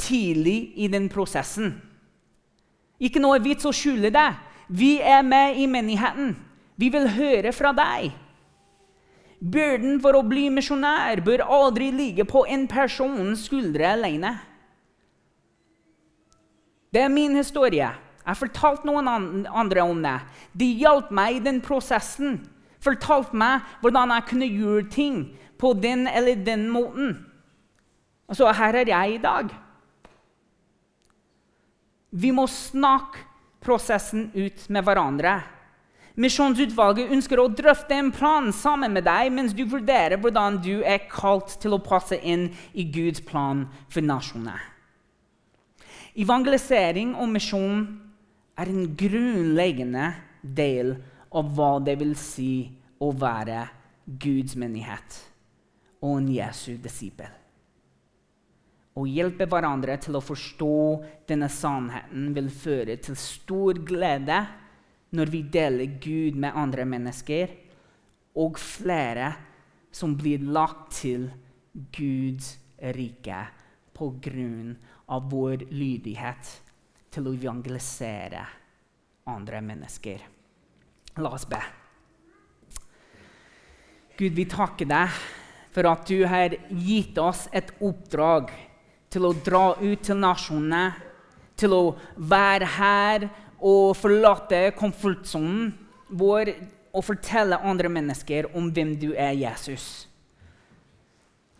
tidlig 0.00 0.72
i 0.76 0.88
den 0.90 1.08
prosessen. 1.12 1.76
Ikke 3.00 3.22
noe 3.22 3.40
vits 3.42 3.66
å 3.66 3.72
skjule 3.74 4.10
det. 4.12 4.28
Vi 4.68 4.98
er 5.00 5.22
med 5.26 5.58
i 5.58 5.66
menigheten. 5.70 6.34
Vi 6.76 6.90
vil 6.92 7.08
høre 7.16 7.52
fra 7.56 7.72
deg. 7.76 8.10
Byrden 9.40 9.96
for 10.04 10.18
å 10.18 10.26
bli 10.28 10.50
misjonær 10.52 11.22
bør 11.24 11.46
aldri 11.48 11.88
ligge 11.94 12.26
på 12.28 12.44
en 12.44 12.66
persons 12.68 13.46
skuldre 13.48 13.94
alene. 13.94 14.34
Det 16.92 17.00
er 17.06 17.12
min 17.12 17.38
historie. 17.38 17.88
Jeg 18.20 18.28
har 18.28 18.36
fortalt 18.36 18.84
noen 18.84 19.08
andre 19.48 19.84
om 19.86 20.02
det. 20.04 20.18
De 20.52 20.68
hjalp 20.82 21.08
meg 21.14 21.38
i 21.38 21.44
den 21.44 21.62
prosessen. 21.64 22.36
Fortalte 22.84 23.36
meg 23.36 23.64
hvordan 23.80 24.12
jeg 24.12 24.28
kunne 24.28 24.50
gjøre 24.50 24.84
ting 24.92 25.16
på 25.60 25.72
den 25.78 26.06
eller 26.08 26.44
den 26.44 26.68
måten. 26.72 27.16
Og 28.28 28.36
så 28.36 28.52
her 28.54 28.76
er 28.82 28.92
jeg 28.92 29.16
i 29.16 29.22
dag. 29.22 29.48
Vi 32.10 32.30
må 32.34 32.44
snakke 32.50 33.24
prosessen 33.62 34.28
ut 34.34 34.68
med 34.68 34.84
hverandre. 34.84 35.38
Misjonsutvalget 36.18 37.12
ønsker 37.14 37.38
å 37.38 37.50
drøfte 37.54 37.94
en 37.94 38.10
plan 38.14 38.50
sammen 38.54 38.96
med 38.96 39.06
deg 39.06 39.30
mens 39.34 39.54
du 39.54 39.62
vurderer 39.68 40.18
hvordan 40.18 40.58
du 40.64 40.80
er 40.82 41.06
kalt 41.10 41.54
til 41.62 41.76
å 41.76 41.82
passe 41.84 42.18
inn 42.18 42.48
i 42.74 42.86
Guds 42.90 43.22
plan 43.22 43.66
for 43.88 44.02
nasjonene. 44.02 44.58
Evangelisering 46.18 47.14
og 47.14 47.30
misjon 47.30 47.84
er 48.58 48.68
en 48.68 48.88
grunnleggende 48.98 50.10
del 50.42 50.96
av 51.30 51.52
hva 51.54 51.76
det 51.84 51.94
vil 52.00 52.16
si 52.18 52.66
å 53.00 53.12
være 53.14 53.62
Guds 54.20 54.56
menighet 54.58 55.20
og 56.02 56.16
en 56.18 56.32
Jesu 56.34 56.74
disipel. 56.82 57.30
Å 58.98 59.06
hjelpe 59.06 59.46
hverandre 59.46 59.94
til 60.02 60.18
å 60.18 60.24
forstå 60.24 60.74
denne 61.30 61.48
sannheten 61.52 62.32
vil 62.34 62.50
føre 62.50 62.98
til 63.00 63.16
stor 63.16 63.78
glede 63.86 64.40
når 65.16 65.32
vi 65.32 65.42
deler 65.42 65.98
Gud 66.02 66.38
med 66.38 66.56
andre 66.56 66.86
mennesker, 66.86 67.50
og 68.38 68.58
flere 68.62 69.32
som 69.90 70.14
blir 70.18 70.42
lagt 70.46 70.92
til 71.00 71.26
Guds 71.94 72.54
rike 72.94 73.42
på 73.96 74.12
grunn 74.22 74.76
av 75.10 75.26
vår 75.32 75.66
lydighet 75.74 76.54
til 77.10 77.26
å 77.26 77.34
evangelisere 77.34 78.44
andre 79.30 79.60
mennesker. 79.66 80.22
La 81.18 81.34
oss 81.34 81.46
be. 81.50 81.60
Gud, 84.16 84.34
vi 84.36 84.46
takker 84.46 84.88
deg 84.88 85.20
for 85.74 85.86
at 85.90 86.06
du 86.06 86.22
har 86.28 86.54
gitt 86.70 87.18
oss 87.18 87.46
et 87.56 87.70
oppdrag 87.82 88.50
til 89.10 89.26
å 89.26 89.34
dra 89.34 89.64
ut 89.80 90.02
til 90.06 90.18
nasjonene, 90.20 90.90
til 91.58 91.74
å 91.74 91.84
være 92.16 92.68
her 92.78 93.26
å 93.60 93.92
forlate 93.96 94.70
komfortsonen 94.76 95.70
vår 96.08 96.52
og 96.90 97.04
fortelle 97.06 97.60
andre 97.62 97.90
mennesker 97.92 98.48
om 98.56 98.70
hvem 98.74 98.96
du 98.98 99.12
er, 99.12 99.34
Jesus. 99.36 100.08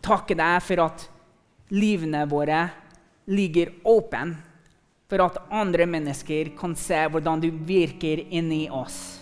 Takke 0.02 0.34
deg 0.34 0.58
for 0.64 0.82
at 0.88 1.06
livene 1.70 2.24
våre 2.30 2.64
ligger 3.30 3.74
åpne, 3.86 4.38
for 5.10 5.22
at 5.26 5.40
andre 5.54 5.86
mennesker 5.90 6.52
kan 6.58 6.74
se 6.78 6.98
hvordan 7.10 7.42
du 7.42 7.50
virker 7.66 8.22
inni 8.30 8.64
oss. 8.70 9.20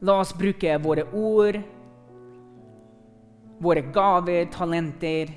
La 0.00 0.16
oss 0.22 0.32
bruke 0.36 0.78
våre 0.80 1.04
ord, 1.12 1.60
våre 3.60 3.84
gaver, 3.92 4.46
talenter, 4.52 5.34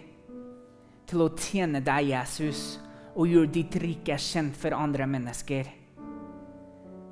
til 1.07 1.25
å 1.25 1.33
tjene 1.35 1.83
deg, 1.83 2.13
Jesus 2.13 2.82
og 3.13 3.29
gjør 3.29 3.49
ditt 3.53 3.75
rike 3.81 4.17
kjent 4.17 4.57
for 4.57 4.75
andre 4.77 5.07
mennesker. 5.09 5.69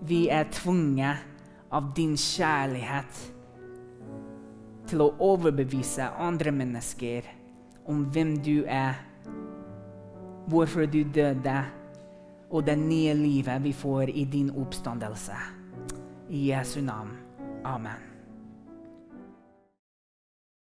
Vi 0.02 0.24
er 0.34 0.50
tvunget 0.50 1.28
av 1.72 1.92
din 1.96 2.16
kjærlighet 2.18 3.22
til 4.90 5.06
å 5.06 5.12
overbevise 5.24 6.10
andre 6.20 6.52
mennesker 6.52 7.30
om 7.92 8.04
hvem 8.12 8.36
du 8.44 8.66
er, 8.66 8.98
hvorfor 10.52 10.90
du 10.90 11.04
døde, 11.04 11.58
og 12.52 12.66
det 12.68 12.76
nye 12.82 13.16
livet 13.16 13.64
vi 13.64 13.72
får 13.72 14.12
i 14.12 14.26
din 14.28 14.52
oppstandelse. 14.52 15.38
I 16.32 16.48
Jesu 16.52 16.82
navn. 16.84 17.16
Amen. 17.64 18.11